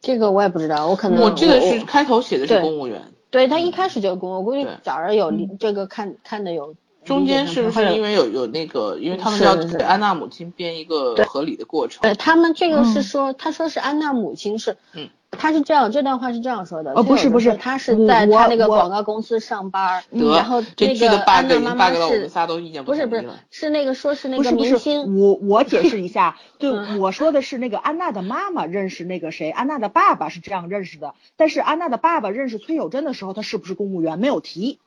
[0.00, 6.74] 这个我也不知道，我可能我记得是开头写的是对公务员，对他一开始就是公，我估计早上有嗯这个看看的有。
[7.08, 8.12] 中间是不是因为？
[8.12, 16.92] 有有那个，因为他们要是是给安娜母亲编一个合理的过程对，他们这个是嗯说，他说是安娜母亲是，嗯，他是这样，这段话是这样说的。
[16.94, 23.40] 哦不是不是他是在他那个广告公司上班，得然后这个安 bug 已经娜妈妈 bug 到我们是，仨都意见不是不是统一了。
[23.50, 34.80] 是那个说是那个不是不是，明星，我我解释一下， 对嗯我说的是那个安娜的妈妈认识那个谁，安娜的爸爸是这样认识的，但是安娜的爸爸认识崔有贞的时候，他是不是公务员没有提。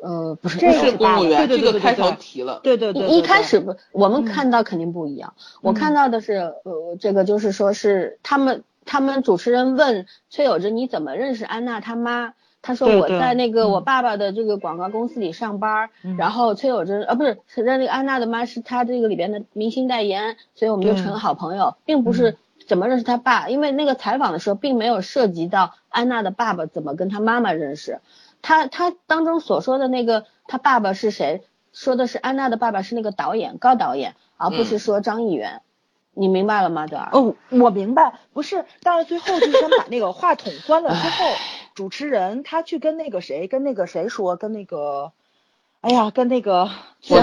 [0.00, 2.60] 呃，不是这不是公务员，这个开头提了。
[2.62, 5.34] 对对对，一开始不，我们嗯看到肯定不一样。
[5.60, 12.34] 我嗯看到的是，呃，这个就是说是他们，他们主持人问崔有贞你怎么认识安娜他妈？
[12.60, 22.36] 他说我在那个嗯我爸爸的这个广告公司里上班，嗯然后崔有贞啊不是是那个安娜的妈是他这个里边的明星代言，所以我们就成了好朋友，并不是嗯
[22.66, 28.00] 怎么认识他爸，因为那个采访的时候并没有涉及到安娜的爸爸怎么跟他妈妈认识。
[28.42, 31.42] 他他当中所说的那个他爸爸是谁？
[31.72, 35.62] 说的是安娜的爸爸是那个导演高导演，而不是说张议员。
[36.14, 37.10] 你明白了吗，对儿？
[37.12, 41.26] 哦，我明白，不是，但是最后就是想把那个话筒关了 之后，
[41.76, 45.12] 主持人他去跟那个谁，跟那个谁说，跟那个，
[45.80, 46.68] 哎呀，跟那个，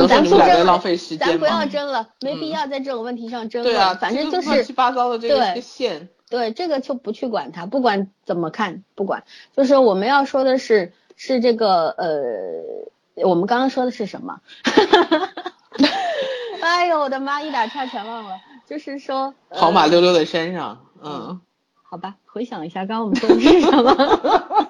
[0.07, 1.65] 咱不争了们俩在浪费时间咱不要。
[1.65, 3.75] 争了，没必嗯要在这种问题上争论。
[3.75, 9.25] 对啊，反正就是乱七八糟的这个对这个线，对这个就不去管它，不管怎么看，不管。
[9.57, 14.41] 就是我们要说的是是这个呃，我们刚刚说的是什么？
[16.61, 18.37] 哎呦我的妈，一打岔全忘了。
[18.65, 21.39] 就是说，呃跑马溜溜的山上，嗯，
[21.83, 24.69] 好吧，回想一下，刚刚我们说的是什么？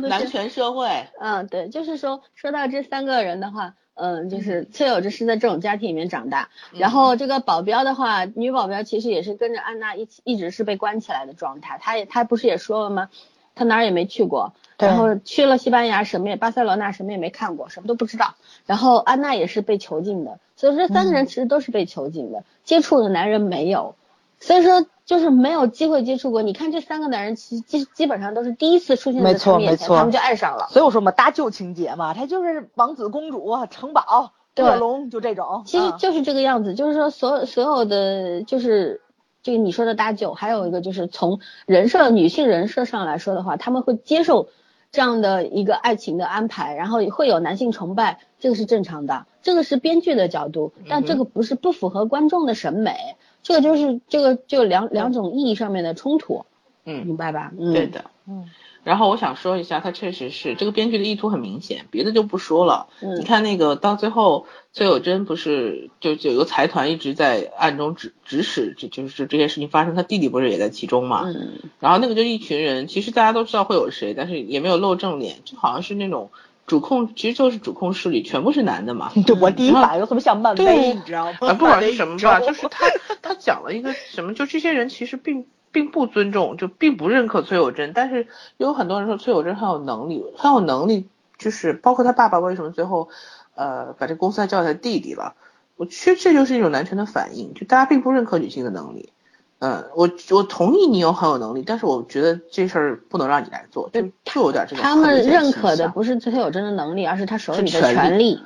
[0.08, 11.78] 男权社会，嗯，对，就是说说到这三个人的话，嗯，就是崔有志是在这种家庭里面长大，然后这个保镖的话，女保镖其实也是跟着安娜一起，一直是被关起来的状态。
[11.80, 13.08] 她也她不是也说了吗？
[13.54, 18.34] 她哪儿也没去过，对然后去了西班牙，什么也巴塞罗那什么也没看过，什么都不知道。
[18.66, 23.94] 然后安娜也是被囚禁的，所以说这三个人其实都是被囚禁的，接触的男人没有，
[24.40, 26.42] 所以说就是没有机会接触过。
[26.42, 30.66] 你看这三个男人，其实基基本上都是第一次出现在没他面前，他们就爱上了。
[30.70, 35.62] 所以我说嘛，搭救情节嘛，他就是王子公主、城堡、对恶龙，就这种。
[35.62, 39.00] 嗯其实就是这个样子，就是说所有所有的就是
[39.42, 44.48] 这个你说的搭救，还有一个就是从人设女性人设上来说的话，他们会接受
[44.96, 52.96] 这样的一个爱情的安排，然后会有男性崇拜，这个是正常的，这个是编剧的角度，但这个不是不符合观众的审美，
[53.42, 56.46] 这个就是这个就两两种意义上面的冲突，
[56.86, 57.52] 嗯，明白吧？
[57.58, 58.48] 嗯，对的，嗯。
[58.86, 62.86] 然后我想说一下，他确实是这个编剧的意图很明显，别的就不说了。
[63.02, 71.24] 嗯你看那个到最后，崔有贞不是就就有个财团一直在暗中指指使，这就是这些事情发生，他弟弟不是也在其中嘛？
[71.26, 76.30] 嗯然后那个就一群人，其实大家都知道会有谁，但是也没有露正脸，就好像是那种
[76.64, 79.10] 主控其实就是主控势力全部是男的嘛。
[79.26, 81.38] 对，我第一反应特别像漫威，你知道吗？
[81.40, 82.86] 啊，不管是什么吧， 就是他
[83.20, 85.44] 他讲了一个什么，就这些人其实并
[85.76, 91.06] 并不尊重，就并不认可崔有贞，但是有很多人说崔有贞很有能力，很有能力，
[91.36, 93.10] 就是包括他爸爸为什么最后
[93.54, 95.34] 呃把这公司还交给他弟弟了，
[95.76, 99.12] 我其实这就是一种男权的反应，就大家并不认可女性的能力。
[99.58, 104.80] 嗯，我我同意你有很有能力，但是我觉得这事儿不能让你来做，就就有点这个。
[104.80, 108.40] 他们认可的不是崔有贞的能力，而是他手里的权利。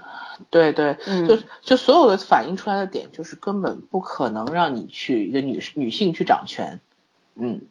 [0.50, 0.96] 对对，
[1.28, 6.80] 就就所有的反映出来的点，就是根本不可能让你去一个女女性去掌权。
[7.36, 7.62] 嗯，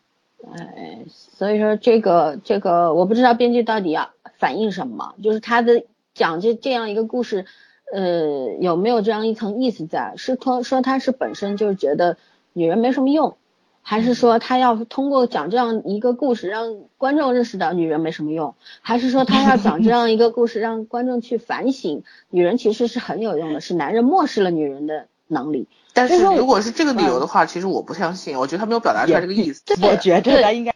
[0.54, 5.84] 哎，所以说这个这个我不知道编剧到底要反映什么，就是他的
[6.14, 7.46] 讲这这样一个故事，
[7.92, 10.14] 呃，有没有这样一层意思在？
[10.18, 12.18] 是说说他是本身就觉得。
[12.52, 13.38] 女人没什么用，
[13.84, 25.68] 还是说他要通过讲这样一个故事让观众认识到女人没什么用，还是说他要讲这样一个故事让观众去反省女人其实是很有用的，是男人漠视了女人的能力。
[25.94, 29.64] 但是如果是这个理由的话，其实我不相信，我觉得他没有表达出来这个意思。
[29.82, 30.76] 我觉得他应该，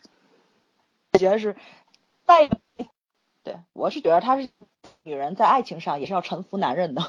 [1.13, 1.55] 我觉得是
[2.25, 2.49] 在，
[3.43, 4.49] 对我是觉得他是
[5.03, 7.03] 女人在爱情上也是要臣服男人的。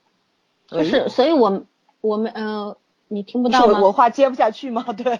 [0.68, 1.62] 不是，所以我
[2.00, 2.76] 我们嗯。
[3.12, 3.80] 你听不到吗？
[3.80, 4.86] 我话接不下去吗？
[4.96, 5.18] 对，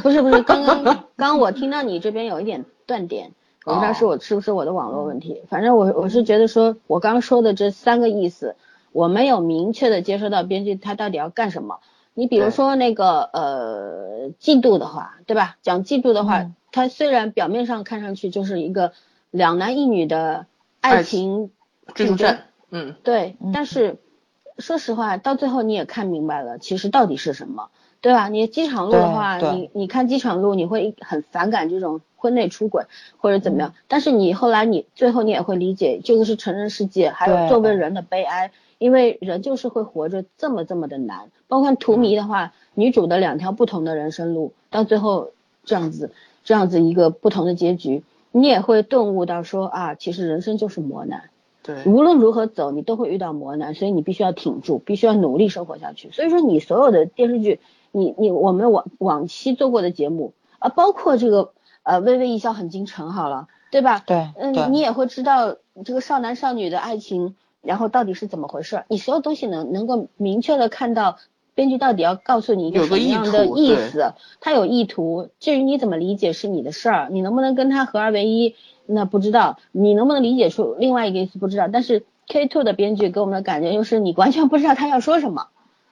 [0.00, 3.32] 不是不是，刚刚刚刚我听到你这边有一点断点，
[3.64, 5.42] 我不知道是我是不是我的网络问题。
[5.48, 8.54] 反正我我是觉得说，我刚说的这三个意思，
[8.96, 11.80] 我没有明确的接收到编剧他到底要干什么。
[12.14, 15.56] 你比如说那个呃嫉妒的话，对吧？
[15.60, 18.92] 讲嫉妒的话，他虽然表面上看上去就是一个
[19.30, 20.46] 两男一女的
[20.80, 21.50] 爱情
[21.94, 22.38] 竞争，
[22.70, 23.96] 嗯，对，但是。
[24.58, 27.68] 说实话，到最后你也看明白了，其实到底是什么，
[28.00, 28.28] 对吧？
[28.28, 32.86] 你机场路的话，你你看机场路，你会很反感这种婚内出轨
[33.18, 41.30] 或者怎么样，但是你后来你最后你也会理解，这个是成人世界，还有作为人的悲哀，因为人就是会活着这么这么的难。
[41.48, 45.30] 包括荼蘼的话，女主的两条不同的人生路，到最后
[45.64, 46.12] 这样子
[46.44, 48.02] 这样子一个不同的结局，
[48.32, 51.30] 你也会顿悟到说啊，其实人生就是磨难。
[51.62, 56.10] 对，无论如何走，你都会遇到磨难，所以你必须要挺住，必须要努力生活下去。
[56.12, 57.58] 所以说，你所有的电视剧，
[57.90, 61.50] 你你我们往往期做过的节目啊，包括这个
[61.82, 64.04] 呃《微微一笑很倾城》好了，对吧？
[64.06, 67.34] 对，嗯，你也会知道这个少男少女的爱情，
[67.66, 68.84] 然后到底是怎么回事？
[68.88, 71.18] 你所有东西能能够明确的看到
[71.54, 75.30] 编剧到底要告诉你一个什么样的意思，他有意图。
[75.40, 78.54] 至于你怎么理解是你的事儿，你能不能跟他合二为一？
[78.86, 81.38] 那不知道你能不能理解出另外一个意思？
[81.38, 85.48] 不知道，但是 K Two 的编剧给我们的感觉就是你完全不知道他要说什么，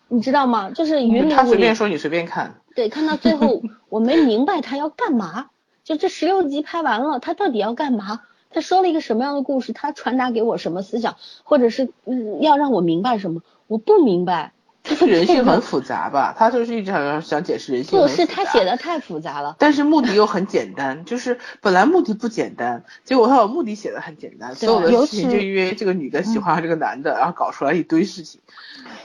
[0.09, 0.70] 你知道吗？
[0.70, 1.35] 就是云里雾里。
[1.35, 2.55] 他随便说你随便看。
[2.75, 5.47] 对，看到最后我没明白他要干嘛，
[5.83, 8.20] 就这十六集拍完了，他到底要干嘛？
[8.55, 9.73] 他说了一个什么样的故事？
[9.73, 11.17] 他传达给我什么思想？
[11.43, 13.43] 或者是嗯要让我明白什么？
[13.67, 14.53] 我不明白。
[14.85, 17.99] 就是人性很 复杂吧，他就是一直想想解释人性。
[17.99, 28.43] 不是他写的太复杂了，但是目的又很简单，就是本来目的不简单，结果他把目的写的很简单，所有的事情就因为这个女的喜欢上这个男的，然后搞出来一堆事情，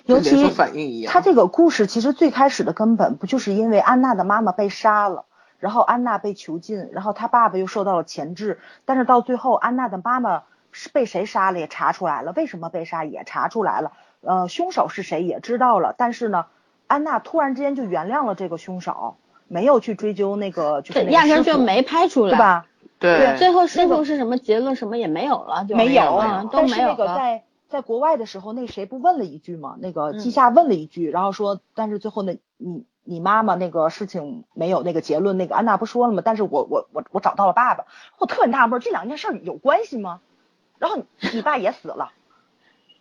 [0.06, 1.14] 尤其反应一样。
[1.14, 5.24] 他这个故事其实最开始的根本不就是因为安娜的妈妈被杀了，
[5.60, 13.92] 然后安娜被囚禁，然后他爸爸又受到了钳制，但是到最后安娜的妈妈是被谁杀了也查出来了，为什么被杀也查出来了。
[14.22, 16.46] 呃，凶手是谁也知道了，但是呢，
[16.88, 19.16] 安娜突然之间就原谅了这个凶手，
[19.48, 22.66] 没有去追究那个，就是压根就没拍出来，对吧？
[23.00, 29.78] 对，最后师傅是什么结论，什么也没有了，就没有啊，都没有那个在在国外的时候，那谁不问了一句吗？
[29.80, 36.22] 那个季夏问了一句，然后说，但是最后那你你妈妈那个事情没有那个结论，那个安娜不说了吗？
[36.24, 37.86] 但是我我我我找到了爸爸，
[38.20, 40.22] 我特别纳闷，这两件事有关系吗？
[40.78, 41.02] 然后
[41.34, 42.12] 你爸也死了。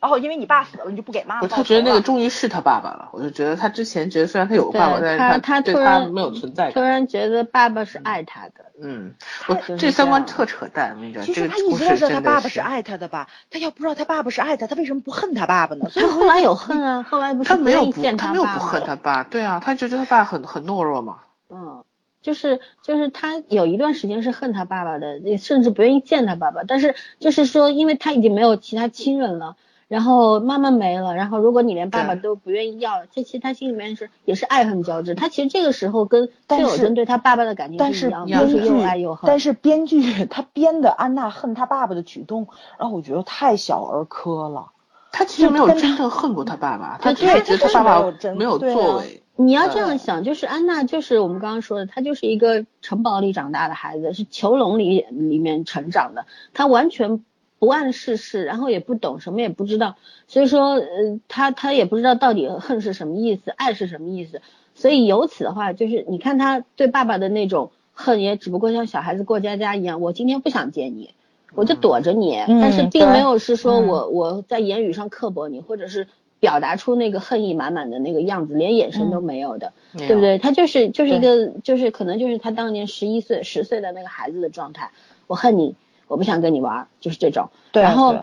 [0.01, 1.49] 然后因为你爸死了，你就不给妈妈。
[1.49, 6.75] 他觉得那个终于是他爸爸了，我就觉得他之前觉得虽然他有个爸爸，但是他他对他没有存在感。
[6.75, 8.67] 突然觉得爸爸是爱他的。
[8.81, 9.13] 嗯，
[9.49, 11.23] 我这三观特扯淡，我跟你讲。
[11.25, 13.29] 其实他一直知道他爸爸是爱他的吧？
[13.51, 15.91] 他要不知道他爸爸是爱他，他为什么不恨他爸爸呢？
[15.93, 21.17] 他后来有恨啊，后来不是他没有不他没有不恨他爸，对啊，他就觉得他爸很很懦弱嘛。
[21.51, 21.83] 嗯，
[22.23, 29.57] 就是就是他有一段时间是恨他爸爸的，甚至不愿意见他爸爸，但是就是说，因为他已经没有其他亲人了。
[29.89, 35.15] 然后妈妈没了，然后如果你连爸爸都不愿意要，这其实他心里面是也是爱恨交织。
[35.15, 39.27] 他其实这个时候跟崔有贞对他爸爸的感情是一样，就是又爱又恨。
[39.27, 44.73] 但是编剧他编的安娜恨他爸爸的举动，然后我觉得太小儿科了。
[45.11, 49.23] 他其实没有真正恨过他爸爸，他只是觉得他爸爸没有作为。
[49.37, 57.25] 你要这样想，就是安娜就是我们刚刚说的，她就是一个城堡里长大的孩子，是囚笼里里面成长的，她完全。
[57.59, 59.97] 不谙世事，然后也不懂什么也不知道，
[60.27, 64.41] 所以说呃他他也不知道到底恨是什么意思，爱是什么意思，
[64.75, 71.11] 所以由此的话就是你看他对爸爸的那种恨也只不过像小孩子过家家一样，我今天不想见你，
[71.55, 76.07] 我就躲着你，但是并没有是说我我在言语上刻薄你，或者是。
[76.41, 80.39] 表达出那个恨意满满的那个样子，连眼神都没有的，对不对？
[80.39, 84.93] 他就是就是一个就是可能就是他当年十一岁十岁的那个孩子的状态，
[85.27, 85.75] 我恨你，
[86.09, 87.51] 我不想跟你玩，就是这种。
[87.73, 88.17] 然后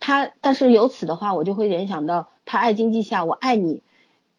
[0.00, 3.82] 他，但是由此的话，我就会联想到他爱经济下，我爱你。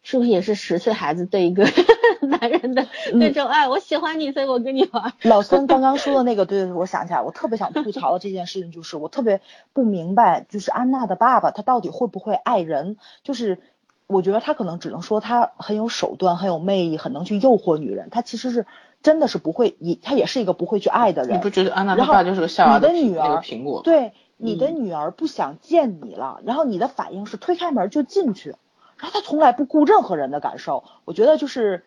[0.05, 1.65] 是不是也是十岁孩子对一个
[2.27, 3.69] 男人的那种爱？
[3.69, 5.13] 我喜欢你，所以我跟你玩。
[5.21, 9.39] 老孙刚刚说的那个，对，我想起来，我特别想吐槽的这件事情就是，我特别
[9.71, 12.97] 不明白，就是安娜的爸爸他到底会不会爱人？
[13.23, 13.59] 就是
[14.05, 18.09] 我觉得他可能只能说他很有手段，很有魅力，很能去诱惑女人。
[18.11, 18.65] 他其实是
[19.03, 21.37] 真的是不会，你他也是一个不会去爱的人。
[21.37, 23.81] 你不觉得安娜就是个下的女儿苹果？
[23.83, 28.55] 对，你的女儿不想见你了，然后你的反应是推开门就进去。
[28.97, 31.83] 然后他从来不顾任何人的感受，我觉得就是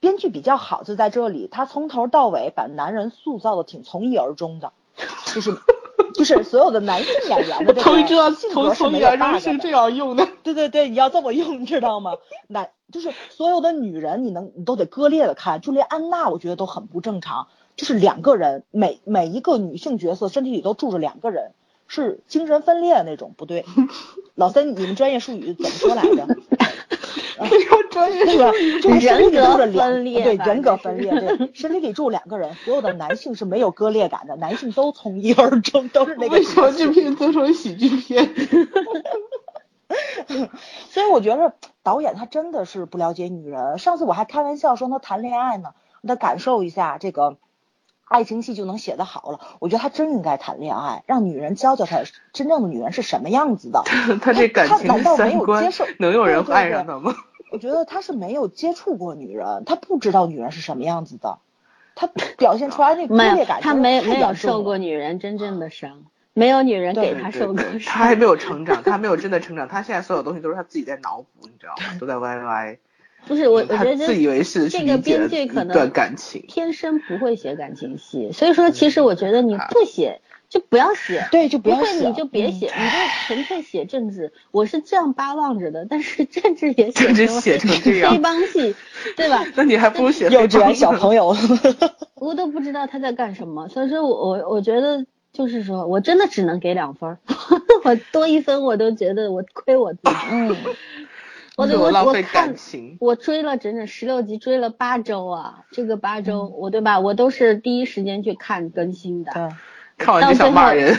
[0.00, 4.72] 编剧比较好，就在这里，他从头到尾把男人塑造的挺从一而终的，
[5.26, 5.56] 就是
[6.14, 12.12] 就是所有的男性演员的这个性格是没有 bug 是这样用的，对对对，你要这么用，你知道吗？
[12.48, 21.52] 男就是所有的女人，你能你都得割裂的看，就连安娜，我觉得都很不正常，就是两个人，每每一个女性角色身体里都住着两个人。
[21.86, 23.66] 是精神分裂的那种，不对，
[24.34, 26.26] 老三，你们专业术语怎么说来着？
[27.90, 36.34] 专业术语就是人格分裂， 对，人格分裂，对，身体里住两个人，所有的男性是没有割裂感的，男性都从一而终，都是那个。
[36.34, 38.34] 为什么这片做成喜剧片？
[40.90, 43.78] 所以我觉得导演他真的是不了解女人。
[43.78, 45.70] 上次我还开玩笑说他谈恋爱呢，
[46.02, 47.36] 让他感受一下这个。
[48.04, 52.02] 爱情戏就能写得好了，我觉得他真应该谈恋爱，让女人教教他
[52.32, 53.82] 真正的女人是什么样子的。
[54.20, 55.84] 他这感情难道没有接受？
[55.98, 57.14] 能有人爱上他吗？
[57.50, 61.38] 我觉得他是没有接触过女人，他不知道女人是什么样子的，
[61.94, 71.96] 他表现出来那割裂感，他没没有受过女人真正的伤，没有女人给他受过伤，他还没有成长，他没有真的成长，他现在所有东西都是他自己在脑补，你知道吗？
[72.00, 72.78] 都在 YY。
[73.26, 82.96] 不是我，我觉得自以为是这个编剧可能感情天生不会写感情戏，所以说其实我觉得你不写就不要写，对，就不要写，你就别写，你就
[83.26, 84.32] 纯粹写政治。
[84.50, 88.74] 我是这样巴望着的，但是 政治也写成这样，黑帮戏，
[89.16, 89.44] 对吧？
[89.56, 91.34] 那你还不如写幼稚园小朋友，
[92.16, 97.16] 我都不知道他在干什么，所以说我我我觉得就是说我真的只能给两分，
[97.82, 100.10] 我多一分我都觉得我亏我自己。
[100.30, 100.56] 嗯。
[101.56, 102.54] 我我我看
[102.98, 105.64] 我追了整整十六集，追了八周啊！
[105.70, 106.98] 这个八周我对吧？
[106.98, 109.52] 我都是第一时间去看更新的，
[109.96, 110.96] 看完就想骂人。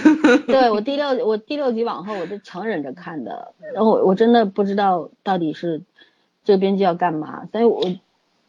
[0.47, 5.81] 对我第六我第六集往后我就强忍着看的，然后我我真的不知道到底是
[6.45, 7.83] 这个编剧要干嘛，所以我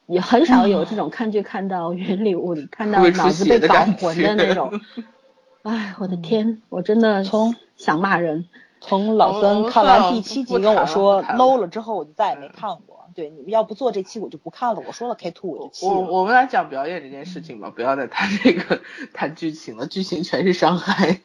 [0.07, 4.81] 也很少有这种看剧看到云里雾里，看到脑子被搞混的那种。
[5.63, 8.47] 哎，我的天，我真的从想骂人。
[8.87, 12.97] 从老孙看完第七集跟我说 low 了之后，我就再也没看过。
[13.14, 14.82] 对，你们要不做这期，我就不看了。
[14.87, 15.95] 我说了 K two 我就弃了。
[15.95, 18.80] 我我们来讲表演这件事情吧，不要再谈这个
[19.14, 21.20] 谈剧情了，剧情全是伤害。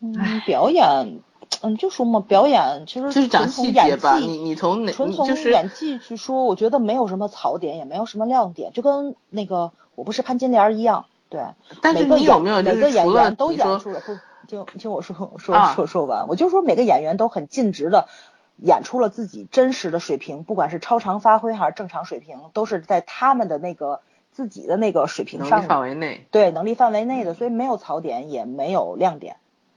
[0.00, 0.14] 嗯，
[0.46, 1.20] 表演，
[1.62, 4.18] 嗯，就说嘛，表演其实就是讲细节吧。
[4.18, 11.06] 你你从哪纯从演技去说，我觉得没有什么槽点，也没有什么亮点，就跟那个我不是潘金莲一样。
[11.28, 11.42] 对，
[11.82, 14.16] 但是你有没有每个演员都演出了不？
[14.48, 18.08] 听听我说说说说完，我就说每个演员都很尽职的
[18.56, 24.00] 演出了自己真实的水平，不管是超常发挥还是正常水平，都是在他们的那个
[24.32, 29.36] 自己的那个水平上范围内，对能力范围内的，所以没有槽点，也没有亮点。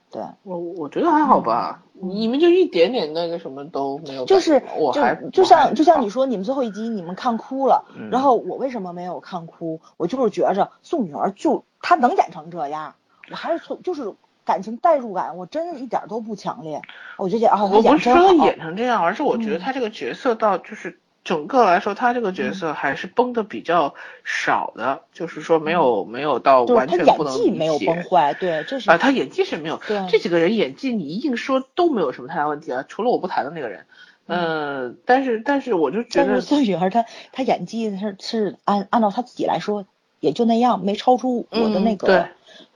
[0.09, 9.81] 对我我觉得还好吧，你们就一点点那个什么都没有，就是我还就像就像你说你们最后一集你们看哭了，然后我为什么没有看哭？
[9.97, 12.95] 我就是觉着宋女儿就她能演成这样，
[13.29, 14.13] 我还是从就是。
[14.45, 16.81] 感情代入感，我真的一点都不强烈。
[17.17, 27.43] 我觉得啊，我不是说演成这样，而是我觉得他这个角色到就是整个来说，他这个角色还是崩的比较少的，就是说没有没有到完全不能理解。
[27.43, 29.79] 演技没有崩坏，对，这是啊，他演技是没有。
[29.87, 33.85] 对，这几个人演技你硬说都没有什么太大问题啊，除了我不谈的那个人。
[34.27, 39.85] 嗯，但是但是我就觉得宋雨儿她她演技是是按按照她自己来说
[40.19, 42.29] 也就那样，没超出我的那个。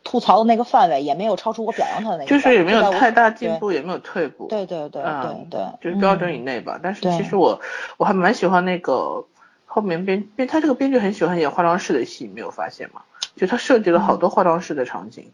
[0.04, 4.48] 吐槽的那个范围也没有超出我表扬他的那个，就是也没有太大进步，也没有退步。
[4.48, 6.80] 对对对对对，就是标准以内吧。
[6.82, 7.62] 但是其实我
[7.98, 9.26] 我还蛮喜欢那个
[9.66, 13.02] 后面编，因为他这个编剧很喜欢演化妆室的戏，没有发现吗？
[13.36, 15.32] 就他设计了好多化妆室的场景。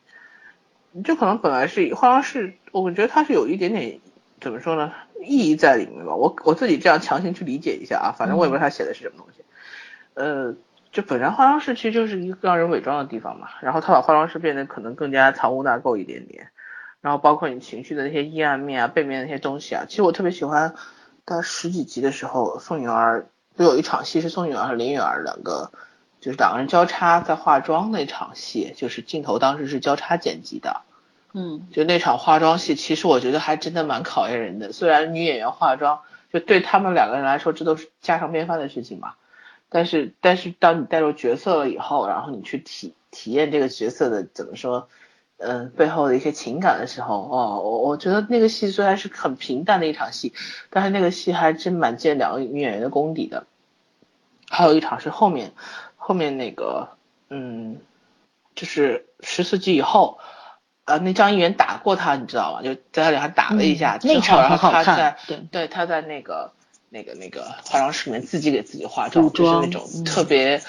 [1.05, 3.99] 就可能本来是化妆室，我觉得他是有一点点
[4.41, 4.91] 怎么说呢，
[5.23, 6.13] 意义在里面吧。
[6.15, 9.41] 我我自己这样强行去理解一下啊，反正我也不知道他写的是什么东西。
[10.15, 10.53] 呃，
[10.91, 16.49] 就本来化妆室其实就是一个让人伪装的地方嘛，然后他把化妆室变得可能更加藏污纳垢一点点，
[17.01, 20.75] 然后包括你情绪的那些阴暗面啊、背面那些东西啊，其实我特别喜欢，
[21.25, 23.27] 到十几集的时候，宋允儿
[23.57, 25.71] 就有一场戏是宋允儿和林允儿两个。
[26.19, 30.81] 就是两个人交叉在化妆那场戏，就是镜头当时是交叉剪辑的，
[31.33, 34.71] 嗯，就那场化妆戏，其实我觉得还真的蛮考验人的。
[34.71, 39.13] 虽然女演员化妆，就对他们两个人来说，这都是家常便饭的事情嘛。
[39.73, 44.89] 但是，但是当你带入角色了以后，然后你去体体验这个角色的怎么说，
[45.37, 50.33] 嗯，背后的一些情感的时候，哦，我我觉得那个戏虽然是很平淡的一场戏，
[50.69, 53.47] 但是那个戏还真蛮见两个女演员的功底的。
[54.49, 55.53] 还有一场是后面。
[56.03, 56.89] 后面那个，
[57.29, 57.79] 嗯，
[58.55, 60.17] 就是十四集以后，
[60.85, 62.63] 呃，那张一元打过他，你知道吗？
[62.63, 65.15] 就在他脸上打了一下，那场很好看。
[65.27, 66.51] 对对，他在那个
[66.93, 70.61] 那个那个化妆室里面自己给自己化妆，就是那种特别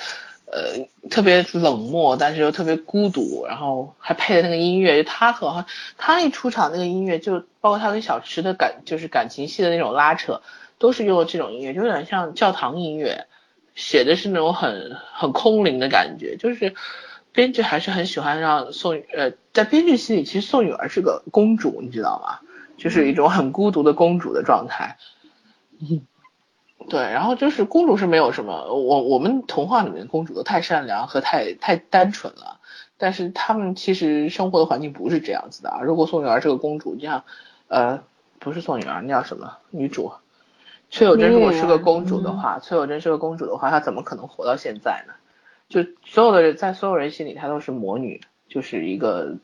[0.47, 5.66] 呃特别冷漠，但是又特别孤独，然后还配的那个音乐，就他和
[5.99, 10.43] 他一出场那个音乐，就包括他跟小池的感，就是感情戏的那种拉扯，
[10.79, 13.27] 都是用了这种音乐，就有点像教堂音乐。
[13.75, 16.75] 写的是那种很很空灵的感觉，就是
[17.33, 22.47] 编剧还是很喜欢让宋呃，在编剧心里，其实宋雨儿是个公主，你知道吗？
[22.77, 24.99] 就是一种很孤独的公主的状态。
[25.81, 26.03] 嗯，
[26.89, 32.61] 对，然后就是公主是没有什么，我我们童话里面公主都太善良和太太单纯了，
[32.99, 35.80] 但是他们其实生活的环境不是这样子的啊。
[35.83, 37.24] 如果宋女儿是个公主，你像
[37.68, 38.03] 呃，
[38.39, 40.12] 不是宋女儿，那叫什么女主？
[40.91, 45.14] 崔有贞如果是个公主的话，崔有贞是个公主的话，她怎么可能活到现在呢？
[45.70, 49.37] 就所有的人在所有人心里，她都是魔女，就是一个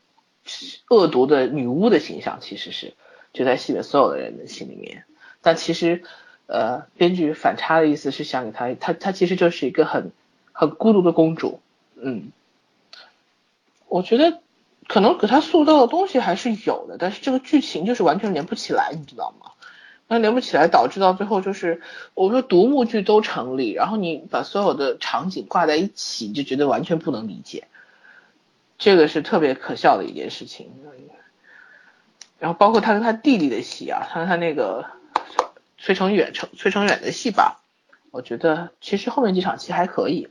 [0.89, 2.93] 恶毒的女巫的形象，其实是
[3.33, 5.05] 就在戏里所有的人的心里面。
[5.41, 6.03] 但其实，
[6.51, 10.11] 呃，编剧反差的意思是想给她，她她其实就是一个很
[10.51, 11.59] 很孤独的公主。
[11.95, 12.31] 嗯，
[13.87, 14.39] 我觉得
[14.87, 19.51] 可能给她塑造的东西还是有的，但是这个剧情就是完全连不起来，你知道吗？
[20.07, 21.83] 那连不起来，导致到最后就是，
[22.15, 27.67] 我说独幕剧都成立，然后你把所有的场景挂在一起，你就觉得完全不能理解，
[28.79, 30.71] 这个是特别可笑的一件事情。
[32.39, 34.85] 然后包括他跟他弟弟的戏啊，他跟他那个
[35.81, 37.61] 崔成远、成崔成远的戏吧，
[38.11, 40.29] 我觉得其实后面几场戏还可以。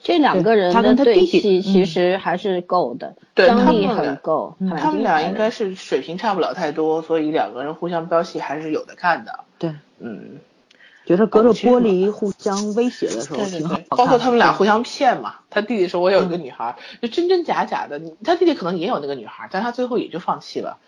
[0.00, 4.56] 这两个人的对戏其实还是够的，张力很够。
[4.78, 9.40] 他们俩应该是水平差不了太多，所以两个人互相飙戏还是有的看的。
[9.58, 10.38] 对，嗯，
[11.04, 13.76] 觉得隔着玻璃互相威胁的时候挺好。
[13.88, 18.00] 包括他们俩互相骗嘛，他弟弟说我有一个女孩，就真真假假的。
[18.22, 20.78] 他弟弟可能也有那个女孩，但他最后也就放弃了。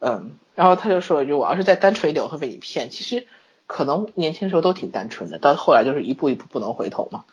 [0.00, 3.26] 嗯，然后他就说了一句：“我要是再单纯一点，我会被你骗。”其实
[3.66, 7.24] 可能年轻时候都挺单纯的，到后来就是一步一步不能回头嘛。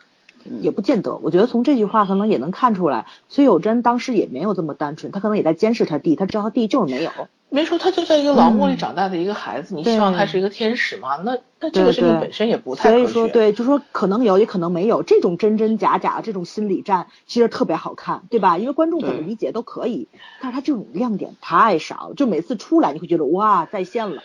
[0.60, 7.10] 也不见得，我觉得从这句话可能也能看出来，崔有贞当时也没有这么单纯，他可能也在监视他弟，他知道他弟就是没有。
[7.54, 11.16] 没说他就在一个牢窝里长大的一个孩子，你希望他是一个天使吗？
[11.24, 18.58] 那那这个事情本身也不太所以说，对，就说可能有，也可能没有，这种真真假假这种心理战其实特别好看，对吧？
[18.58, 20.08] 因为观众怎么理解都可以，
[20.40, 24.22] 但是他这种亮点太少，就每次出来你会觉得哇在线了，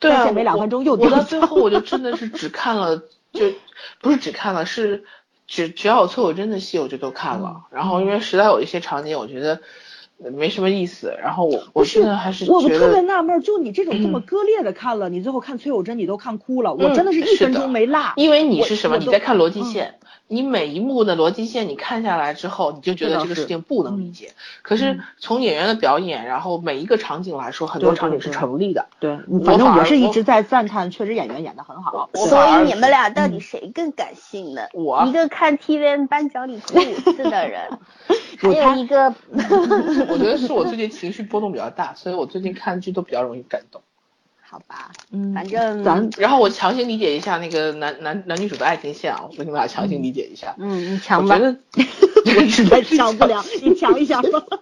[0.00, 0.94] 在线没两分钟又。
[0.94, 3.52] 我到最后我就真的是只看了，就
[4.00, 5.04] 不是只看了是。
[5.48, 7.64] 只只要有崔有贞的戏，我就都看了。
[7.70, 9.60] 然后因为实在有一些场景，我觉得
[10.30, 11.16] 没什么意思。
[11.22, 16.74] 然后我我现在还是我特别纳闷，就你这种这么割裂的看了，你最后看崔有贞，你都看哭了。
[16.74, 18.12] 我真的是一分钟没落。
[18.16, 18.98] 因为你是什么？
[18.98, 19.94] 你在看逻辑线。
[20.28, 24.30] 你每一幕的逻辑线你看下来之后，你就觉得这个事情不能理解。
[24.62, 28.86] 可是从演员的表演，然后每一个场景来说，很多场景是成立的。
[28.98, 32.08] 对，反正我是一直在赞叹，确实演员演的很好。
[32.14, 34.62] 所以你们俩到底谁更感性呢？
[34.72, 37.68] 我一个看 TVN 颁奖礼哭五次的人，
[38.38, 39.14] 还有一个，
[40.12, 43.82] 我觉得是我最近情绪波动比较大，所以我最近看剧都比较容易感动。
[44.40, 50.54] 好吧，嗯，反正咱然后我强行理解一下那个男男男女主的爱情线啊，我跟你们俩强行理解一下。
[50.58, 51.36] 嗯，你强吧。
[51.36, 51.56] 我觉得
[52.42, 54.44] 我实在 强不了，你强一强吧。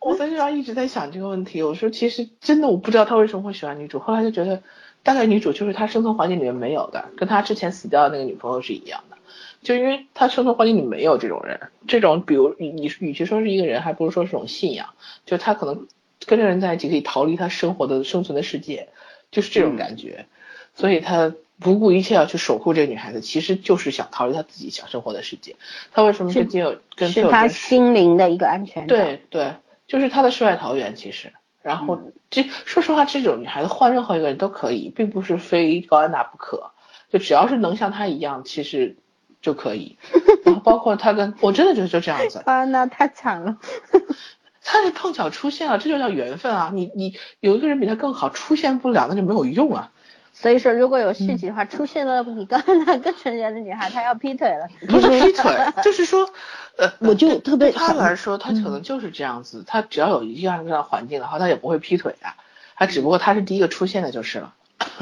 [0.00, 4.62] 我在这上一直在想这个问题，我说其实真的我不知道他为什么会喜欢女主，后来就觉得
[5.02, 9.18] 大概女主就是他生存环境里面没有的，跟他之前死掉的那个女朋友是一样的，
[9.62, 14.90] 就因为他生存环境里没有这种人，这种比如你你与其说是一个人，还不如说是种信仰，
[15.26, 15.86] 就他可能。
[16.26, 18.90] 跟这个人在一起可以逃离他生活的生存的世界，
[19.30, 20.26] 就是这种感觉，
[20.74, 25.56] 所以他不顾一切要去守护这个女孩子，其实就是想逃离他自己想生活的世界。
[25.92, 28.86] 他为什么是跟金友跟是他心灵的一个安全感。
[28.86, 29.54] 对对，
[29.86, 31.32] 就是他的世外桃源，其实。
[31.62, 36.70] 然后嗯这说实话，这种女孩子换任何一个人都可以，并不是非高安娜不可。
[37.10, 38.98] 就只要是能像她一样，其实
[39.40, 39.98] 就可以。
[40.44, 43.58] 然后包括他跟 我真的觉得就这样子，啊，那太惨了。
[44.62, 46.70] 他是碰巧出现了，这就叫缘分啊！
[46.72, 49.90] 你你有一个人比他更好，出现不了，那就没有用啊！
[50.32, 54.68] 所以说，如果有续集的话，出现了比刚才更纯洁的女孩，她要劈腿了。
[54.86, 55.52] 不是劈腿，
[55.82, 56.28] 就是说，
[56.76, 62.28] 呃，我就特别对他来说，他可能就是这样子，他只要有一样这样的环境的话，他也不会劈腿的。
[62.76, 64.54] 他只不过他是第一个出现的就是了。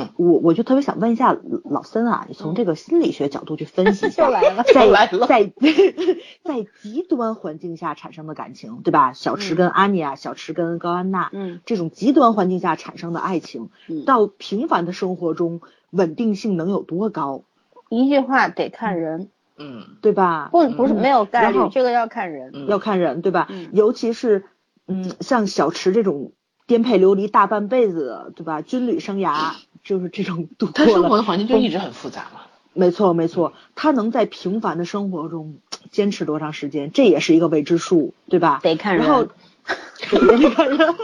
[0.17, 5.45] 我我就特别想问一下老森啊，你从这个心理学角度去分析一下， 又来了在来了在
[6.45, 9.13] 在极端环境下产生的感情，对吧？
[9.13, 15.61] 小池跟安妮亚，小池跟高安娜，嗯这种极端环境下产生的爱情，嗯到平凡的生活中
[15.91, 17.43] 稳定性能有多高，
[17.89, 20.49] 一句话得看人，嗯对吧？
[20.53, 22.51] 不不是没有概率，这个要看人。
[22.55, 23.47] 嗯要看人，对吧？
[23.51, 24.45] 嗯尤其是
[24.87, 26.33] 嗯，像小池这种
[26.67, 28.61] 颠沛流离大半辈子的，对吧？
[28.63, 29.53] 军旅生涯
[29.85, 32.41] 就是这种度他生活的环境就一直很复杂嘛。
[32.75, 35.59] 没错，没错，他能在平凡的生活中
[35.91, 38.61] 坚持多长时间，这也是一个未知数，对吧？
[38.63, 39.27] 得看人然后，
[40.11, 40.79] 对得看人。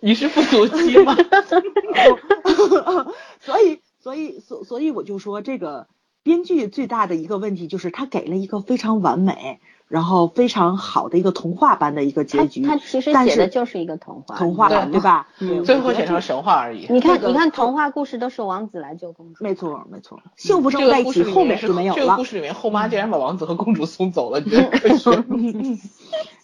[0.00, 1.16] 你是复读机吗？
[3.40, 5.88] 所以，所以，所所以我就说，这个
[6.22, 12.62] 编剧最大的一个问题就是他给了一个非常完美，然后非常好的一个童话般的一个结局。
[12.62, 15.28] 它其实但写的就是一个童话，童话对对吧？
[15.40, 16.86] 嗯最后写成神话而已。
[16.90, 22.24] 你看，这个你看童话故事都是王子来救公主，没错，没错，幸福这生在一起，后面面是就没有了这个故。
[22.24, 25.78] 事里面，后妈竟然把王子和公主送走了，你觉得？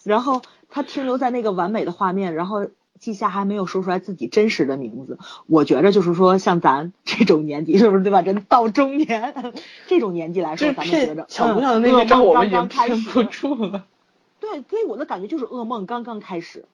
[0.03, 2.67] 然后他停留在那个完美的画面，然后
[3.03, 5.19] 季夏还没有说出来自己真实的名字。
[5.47, 8.21] 我觉着就是说，像咱 这种年纪，是不是对吧？
[8.21, 9.53] 人到中年
[9.87, 13.85] 这种年纪来说，咱们觉着小姑娘的那嗯个梦我们已经刚刚开始骗不住了。
[14.39, 16.65] 对，给我的感觉就是噩梦刚刚开始。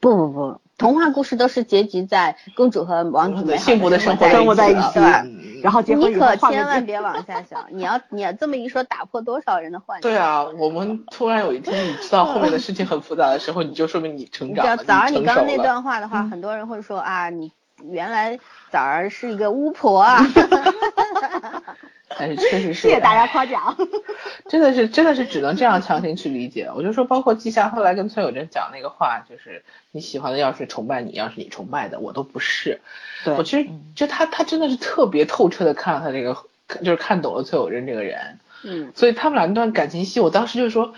[0.00, 5.22] 不不不，童话故事都是结局在公主和王子幸福的生生活生活在一起对吧？
[5.24, 10.02] 嗯然后结婚你可千万别往下想，你要你要这么一说，打破多少人的幻想。
[10.02, 15.56] 对啊，我们突然有一天你知道后面的事情很复杂的时候，你就说明你成长了，早上你刚刚那。
[15.56, 17.50] 段话的话，很多人会说啊，你
[17.90, 18.38] 原来
[18.70, 20.20] 早儿是一个巫婆啊。
[22.18, 23.76] 但是确实是，谢谢大家夸奖。
[24.48, 26.70] 真的是真的是只能这样强行去理解。
[26.74, 32.80] 我就说，包括季夏后来跟崔友贞讲那个话，就是你喜欢的要是崇拜你，要是你崇拜的，我都不是。
[33.24, 36.36] 对我其实就他他真的是特别透彻的看了他这个，
[36.82, 38.38] 就是看懂了崔友贞这个人。
[38.64, 40.94] 嗯，所以他们俩那段感情戏，我当时就说，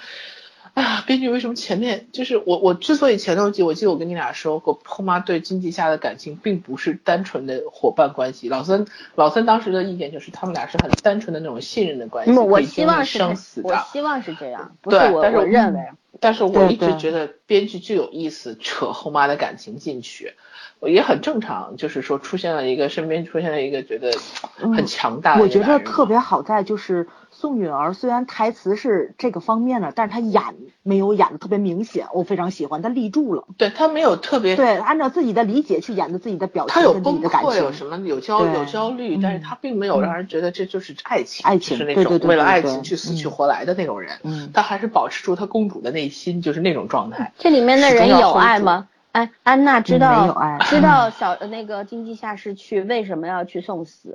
[0.79, 8.49] 哎呀，编剧为什么前面就是我我之所以前六集，我记得我跟你俩说过，后妈对金季夏的感情并不是单纯的伙伴关系。
[8.49, 8.87] 老孙
[9.17, 13.71] 老孙当时的意见就是他们俩是很单纯的那种信任的关系，我希望是生死的。
[13.71, 15.81] 我希望是这样，不是但是我认为。
[16.21, 20.35] 但是我一直觉得编剧就有意思，扯后妈的感情进去，
[20.83, 21.77] 也很正常。
[21.77, 24.13] 就是说出现了一个身边出现了一个觉得
[24.59, 30.43] 很强大的嗯我觉得特别好在就是宋允儿，虽然台词是这个方面的，但是她演
[30.83, 33.45] 没有演的特别明显，我非常喜欢，她立住了。
[33.57, 37.63] 对她没有特别对，按照自己的理解去演的自己的表情跟自己崩溃，的感情。
[37.63, 44.19] 有什么有焦对有焦虑，嗯但是她并没有让人觉得这就是爱情，爱情就是那种为了爱情去死去嗯活来的那种人。
[44.25, 47.33] 嗯她还是保持住她公主的内心，就是那种状态。
[47.39, 48.89] 这里面的人有爱吗？
[49.13, 54.15] 哎，安娜知嗯道、知道小呃那个经济下士去为什么要去送死，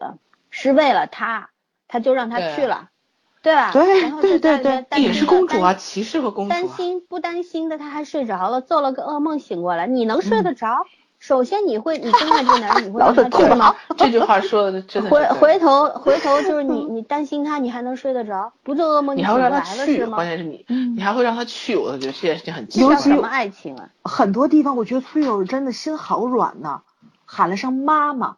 [0.49, 1.49] 是为了他，
[1.87, 2.89] 他就让他去了，
[3.41, 3.71] 对吧？
[3.71, 6.67] 对然后对就在对对也是公主啊，骑士和公主担啊。
[6.77, 10.85] 心不担心的他还睡着了，做了个噩梦醒过来，你能睡得着？
[11.25, 13.73] 首先你会，你真的这个男人， 你会让他去吗？
[13.95, 18.51] 这句话说的真的回回头回头就是你你担心他，你还能睡得着？
[18.61, 20.27] 不做噩梦你还会让他去，了是吗关？
[20.27, 23.87] 键是你，嗯你还会让他去，我就觉得这件事情很奇这怪尤其叫什么爱情啊？
[24.03, 26.81] 很多地方，我觉得崔友真的心好软呐，
[27.23, 28.35] 喊了声妈妈，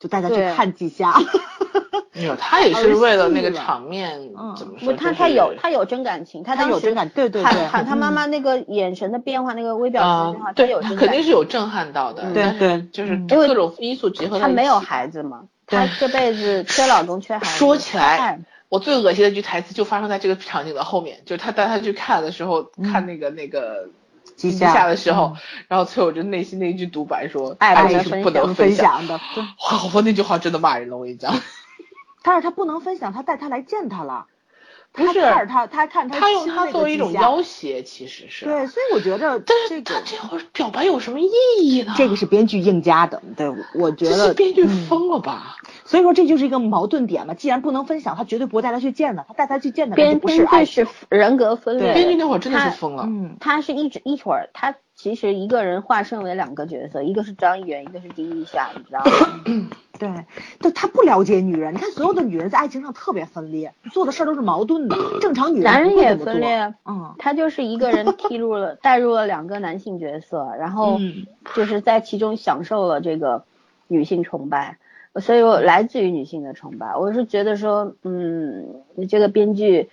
[0.00, 1.12] 就带他去对看季夏。
[2.14, 4.20] 没有，他也是为了那个场面，
[4.56, 4.92] 怎么说？
[4.92, 11.16] 他他有他有真感情，他他当时有真感对对喊对喊他妈嗯妈那个眼神的变化，那个微表情的变化，啊，对他有，真肯感情。
[11.16, 14.38] 定是有震撼到的，对对就是嗯因为各种因素结合。
[14.38, 17.46] 他没有孩子嘛，他这辈子缺老公缺孩子。
[17.58, 23.88] 说起来，我最恶心的一句台词就发生在这个场景的后面，就是他带他去看的时候，嗯看那个那个
[24.36, 25.36] 季季夏夏的时候嗯，
[25.68, 29.06] 然后崔友珍内心的一句独白说：“爱是不能分享。
[29.06, 29.18] 的。
[29.34, 31.34] 对，”哇，我那句话真的骂人了，我跟你讲。
[32.22, 34.26] 但是他不能分享，他带他来见他了。
[34.94, 38.44] 不是他看着他，他看他用亲那个它作为一种要挟，其实是。
[38.44, 41.30] 对，所以我觉得但是这个他这会儿表白有什么意
[41.62, 41.94] 义呢？
[41.96, 45.56] 这个是编剧硬加的，对，我觉得这是编剧嗯疯了吧？
[45.86, 47.32] 所以说这就是一个矛盾点嘛。
[47.32, 49.24] 既然不能分享，他绝对不会带他去见的。
[49.26, 50.88] 他带他去见的编就不是爱编剧是。
[51.08, 59.70] 人格分裂，编剧那会儿真的是疯了，嗯，他是一直一会儿，他其实一个人化身为两个角色，一个是张一元，一个是丁一夏，你知道吗？
[60.02, 60.26] 对，
[60.58, 61.72] 对他不了解女人。
[61.74, 64.96] 你看所有的女人在爱情上特别分裂，做的事儿都是矛盾的。
[65.20, 73.44] 正常女人男人也分裂，嗯，他就是一个人替入了 带入了两个男性角色，然后嗯就是在其中享受了这个
[73.86, 74.78] 女性崇拜，
[75.20, 76.96] 所以我来自于女性的崇拜。
[76.96, 79.88] 我是觉得说，嗯，这个编剧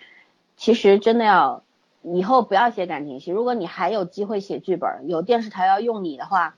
[0.57, 1.61] 其实真的要
[2.01, 6.55] 以后不要写感情戏，如果你还有机会写剧本，有电视台要用你的话。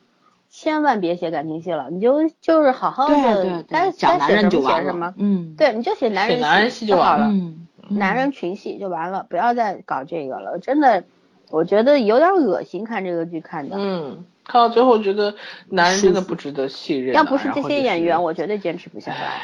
[0.52, 7.34] 千万别写感情戏了，你就就是好好对对的对该讲男人该写什就完了么写什么，嗯，对，你就写男人写男人戏就完了好了。
[7.34, 10.60] 嗯，男人群戏就完了，不要再搞这个了。
[10.60, 11.06] 真的，
[11.49, 13.78] 我觉得有点恶心，看这个剧看的。
[13.80, 15.36] 嗯，看到最后觉得
[15.69, 17.18] 男人真的不值得信任啊。
[17.18, 19.41] 要不是这些演员，我绝对坚持不下来。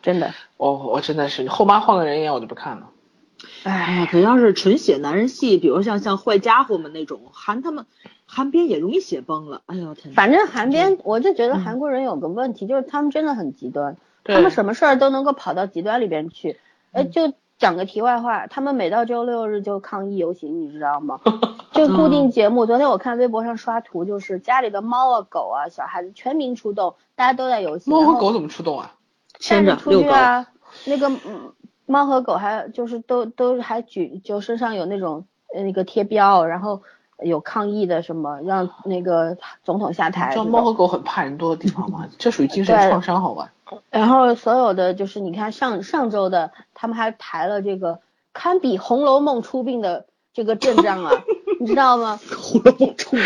[0.00, 2.88] 真的，我我真的是后妈换个人演我就不看了。
[3.64, 7.84] 哎呀，可要是纯写男人戏，比如像像坏家伙们那种，含他们
[8.26, 9.62] 韩边也容易写崩了。
[9.66, 10.14] 哎呦天哪！
[10.14, 16.58] 反正韩边，我就觉得韩国人有个问题，就是他们真的很极端，他们什么事儿都能够跑到极端里边去。
[16.92, 21.20] 呃，嗯就讲个题外话，他们每到周六日就抗议游行，你知道吗？
[21.72, 22.64] 就固定节目。
[22.66, 27.92] 昨天我看微博上刷图，就是家里的猫啊、狗啊、小孩子全民出动，大家都在游行。
[27.92, 28.94] 猫和狗怎么出动啊？
[29.38, 30.46] 牵着出遛狗，去啊，
[30.86, 31.52] 那个嗯，
[31.84, 36.80] 猫和狗还就是都都还举就身上有那种呃那个贴标，然后
[37.22, 42.06] 有抗议的什么让那个总统下台这种，知道猫和狗很怕人多的地方吗？
[42.18, 43.52] 这属于精神创伤，好吧？
[43.90, 48.00] 然后所有的就是你看上上周的他们还抬了这个
[48.32, 51.10] 堪比《红楼梦》出殡的这个阵仗啊，
[51.58, 52.20] 你知道吗？
[52.36, 53.24] 《红楼梦》出殡，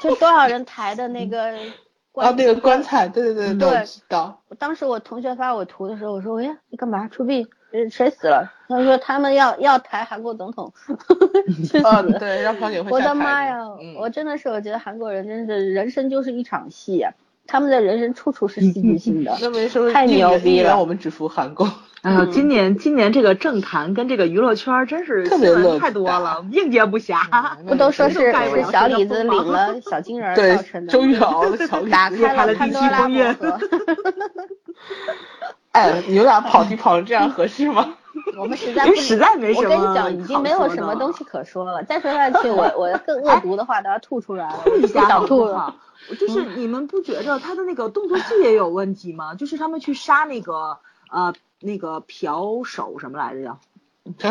[0.00, 1.54] 就多少人抬的那个
[2.14, 4.40] 啊，那个棺材，对对对对我知道。
[4.58, 7.48] 当时我同学发我图的时候，我说：“哎，你干嘛出殡？
[7.72, 10.72] 呃谁死了？”他说他们要要抬韩国总统，
[11.68, 12.12] 去啊，死！
[12.18, 13.56] 对，让朴槿惠我的妈呀！
[13.82, 17.12] 嗯我真的是，我觉得韩国人真是人生就是一场戏呀、
[17.46, 19.36] 他们的人生处处是戏剧性的。
[19.42, 21.68] 那没说太牛逼了我们只服韩国。
[22.02, 27.18] 哎呦，今年今年这个政坛跟这个娱乐圈真是特别新闻乐太多了，应接不暇。
[27.66, 30.92] 不都说是是小李子领了小金人对造成，的？
[30.92, 33.58] 终于熬了小李打开了潘多拉魔盒。
[35.72, 37.94] 哎，你们俩跑题跑成这样合适吗？
[38.36, 41.82] 我们实在不实在没什么我跟你讲，已经没有什么东西可说了。
[41.84, 44.64] 再说下去， 我我更恶毒的话都要吐出来了？
[46.18, 49.34] 就是你们不觉着他的那个动作戏也有问题吗？
[49.34, 50.78] 就是他们去杀那个
[51.10, 53.58] 呃那个朴手什么来着叫？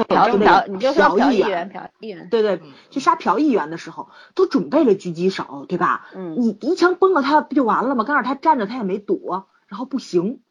[0.04, 2.30] 朴朴，你就说朴议员朴议员，朴议员。
[2.30, 6.08] 对对，去杀朴议员的时候都准备了狙击手，对吧？
[6.14, 8.04] 嗯你一枪崩了他不就完了吗？
[8.04, 10.42] 刚开始他站着他也没躲，然后不行，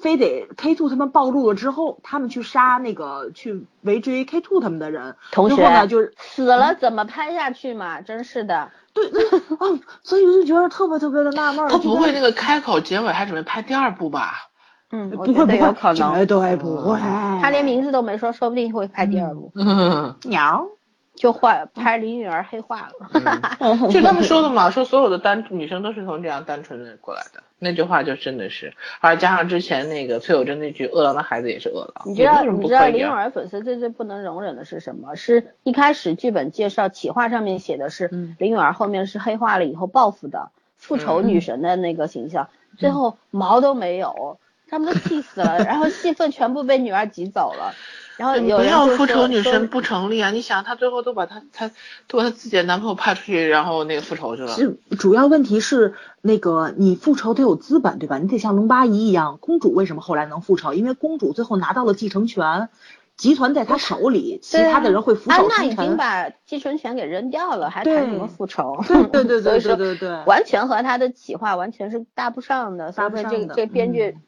[0.00, 8.00] 非得 K two 他们暴露了之后，他们去杀那个去围追 K two 他们的人，同之后呢就是死了怎么拍下去嘛？
[8.00, 8.70] 真是的。
[8.94, 9.66] 对对啊，
[10.02, 11.68] 所以我就觉得特别特别的纳闷儿。
[11.68, 14.48] 他不会那个开口结尾还准备拍第二部吧？
[14.90, 16.26] 嗯，不会不会，绝能。
[16.26, 16.98] 对不会。
[16.98, 20.66] 他连名字都没说，说不定会拍第二部，嗯， 鸟
[21.14, 23.50] 就画拍林允儿黑化了。
[23.92, 32.86] 就他们说的嘛，说所有的单女生都是从这样单纯的过来的，那句话就真的是，而加上之前那个崔有贞那句“饿狼的孩子也是饿狼”，你知道你知道？
[32.86, 35.14] 林允儿粉丝最最不能容忍的是什么？
[35.16, 47.74] 是一开始剧本介绍企划上面写的是嗯林允儿后面是黑化了以后报复的复仇女神的那个形象，最后毛都没有，他们都气死了，然后戏份全部被女儿挤走了。
[48.18, 50.30] 然后有不要复仇女神不成立啊！
[50.32, 51.70] 你想，她最后都把她她
[52.08, 54.48] 都把她自己的男朋友派出去，然后那个复仇去了。
[54.48, 58.18] 是主要问题是那个你复仇得有资本对吧？
[58.18, 60.74] 你得像龙八一一样，公主为什么后来能复仇？
[60.74, 62.68] 因为公主最后拿到了继承权，
[63.16, 65.96] 集团在她手里，其他的人会俯安娜已经。
[65.96, 68.82] 把继承权给扔掉了，还谈什么复仇？
[68.88, 74.22] 对对对对对对对， 完全和他的企划完全是搭不上的，搭不上的这个编剧嗯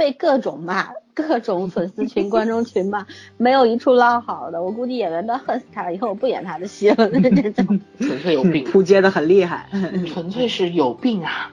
[0.00, 3.04] 被各种骂，各种粉丝群、观众群骂，
[3.36, 4.62] 没有一处捞好的。
[4.62, 6.96] 我估计演员都恨死他了，以后我不演他的戏了。
[7.12, 9.68] 这种， 纯粹有病，扑街的很厉害。
[10.10, 11.52] 纯粹是有病啊！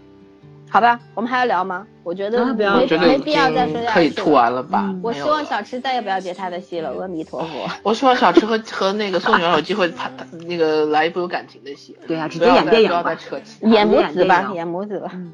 [0.69, 1.85] 好吧，我们还要聊吗？
[2.03, 4.31] 我觉得没我觉得没必要再说下去经可以吐。
[4.31, 4.85] 完了吧？
[4.87, 7.47] 嗯我希望小池再也不要接他的戏了，阿弥陀佛。
[7.83, 10.09] 我希望小池和和那个宋女儿有机会拍
[10.47, 13.03] 那个来一部有感情的戏，对啊，直不接演电影吧。
[13.03, 15.11] 再扯演母子吧，演母子吧。
[15.13, 15.33] 嗯，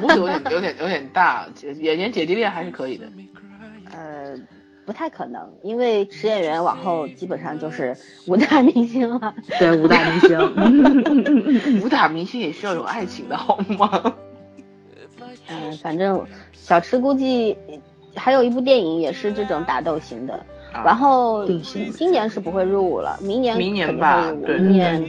[0.00, 3.06] 母子有点有点有点大，姐演演姐弟恋还是可以的。
[3.90, 4.34] 呃，
[4.86, 7.96] 不太可能，因为池演员往后基本上就是
[8.26, 9.34] 武打明星了。
[9.58, 11.80] 对，武大明星。
[11.82, 14.14] 武打明星也需要有爱情的好吗？
[15.48, 17.56] 嗯，反正小池估计
[18.14, 20.34] 还有一部电影也是这种打斗型的，
[20.72, 25.04] 啊然后今年是不会入伍了，明年明年吧明年。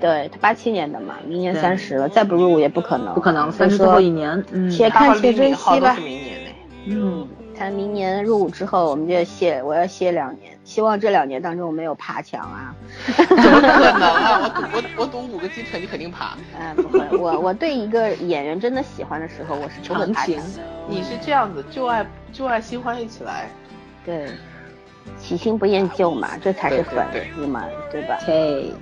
[0.00, 6.00] 对他八七年的嘛，明年对三十了，再不入伍也不可能，不可能，三十最后一年，嗯，且看且珍惜吧是。
[6.00, 6.40] 明年。
[6.86, 12.74] 嗯，看明年入伍之后，我们就歇，我要歇两年，希望这两年当中我没有爬墙啊。
[13.14, 14.70] 怎么可能啊！
[14.74, 16.38] 我赌我我赌五个鸡腿，你肯定爬。
[16.58, 20.62] 嗯，不会，我我对一个演员真的喜欢的时候，我是不会长情爬墙的。
[20.88, 23.50] 你是这样子，旧爱旧爱新欢一起来。
[24.06, 24.26] 对，
[25.18, 28.16] 喜新不厌旧嘛，这才是对粉对丝嘛，对吧？
[28.20, 28.72] 嘿，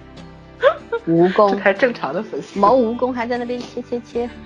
[1.07, 2.59] 蜈蚣这蚣，才正常的粉丝。
[2.59, 4.29] 毛蜈蚣还在那边切切切。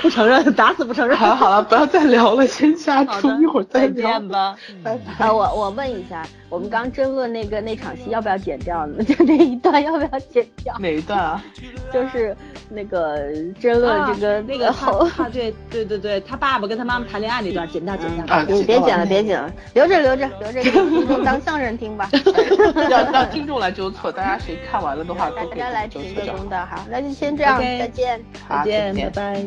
[0.00, 1.16] 不承认，打死不承认。
[1.16, 4.10] 好了好了，不要再聊了，先下好的，注，一会儿再再聊。
[4.12, 4.56] 见吧。
[4.82, 5.26] 拜拜。
[5.26, 9.02] 啊，我我问一下，我们刚争论那个那场戏要不要剪掉呢？
[9.04, 10.74] 就那一段要不要剪掉？
[10.78, 11.44] 哪一段啊？
[11.92, 12.34] 就是
[12.68, 13.18] 那个
[13.60, 18.24] 争论这个、啊那个后他他对对对对，他爸爸跟他妈妈谈恋爱那段剪掉剪掉。
[18.34, 22.08] 啊别别剪了，别剪了，留着留着留着，给听众当相声听吧。
[22.88, 26.14] 让让听众来纠错，大家谁看完了的话都可以大家来纠评。
[26.14, 28.20] 个公道，好，那就先这样 OK 再见。
[28.48, 29.42] 好再见，再见拜拜。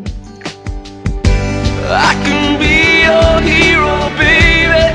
[1.85, 4.85] I can be your hero, baby.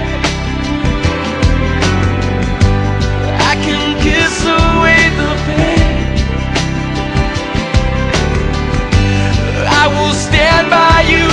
[3.41, 6.17] I can kiss away the pain.
[9.69, 11.29] I will stand by you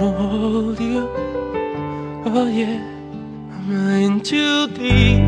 [0.00, 1.08] wanna hold you.
[2.26, 2.80] Oh yeah,
[3.52, 5.22] I'm in too deep.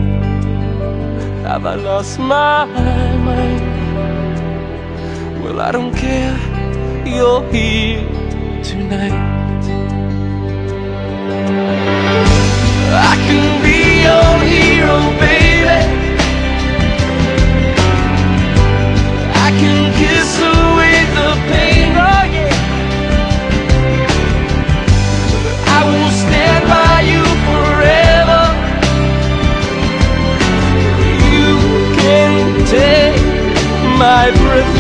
[1.47, 3.63] Have I lost my mind?
[5.43, 6.37] Well, I don't care.
[7.07, 8.07] You're here
[8.63, 9.17] tonight.
[13.11, 15.98] I can be your hero, baby.
[34.21, 34.78] I've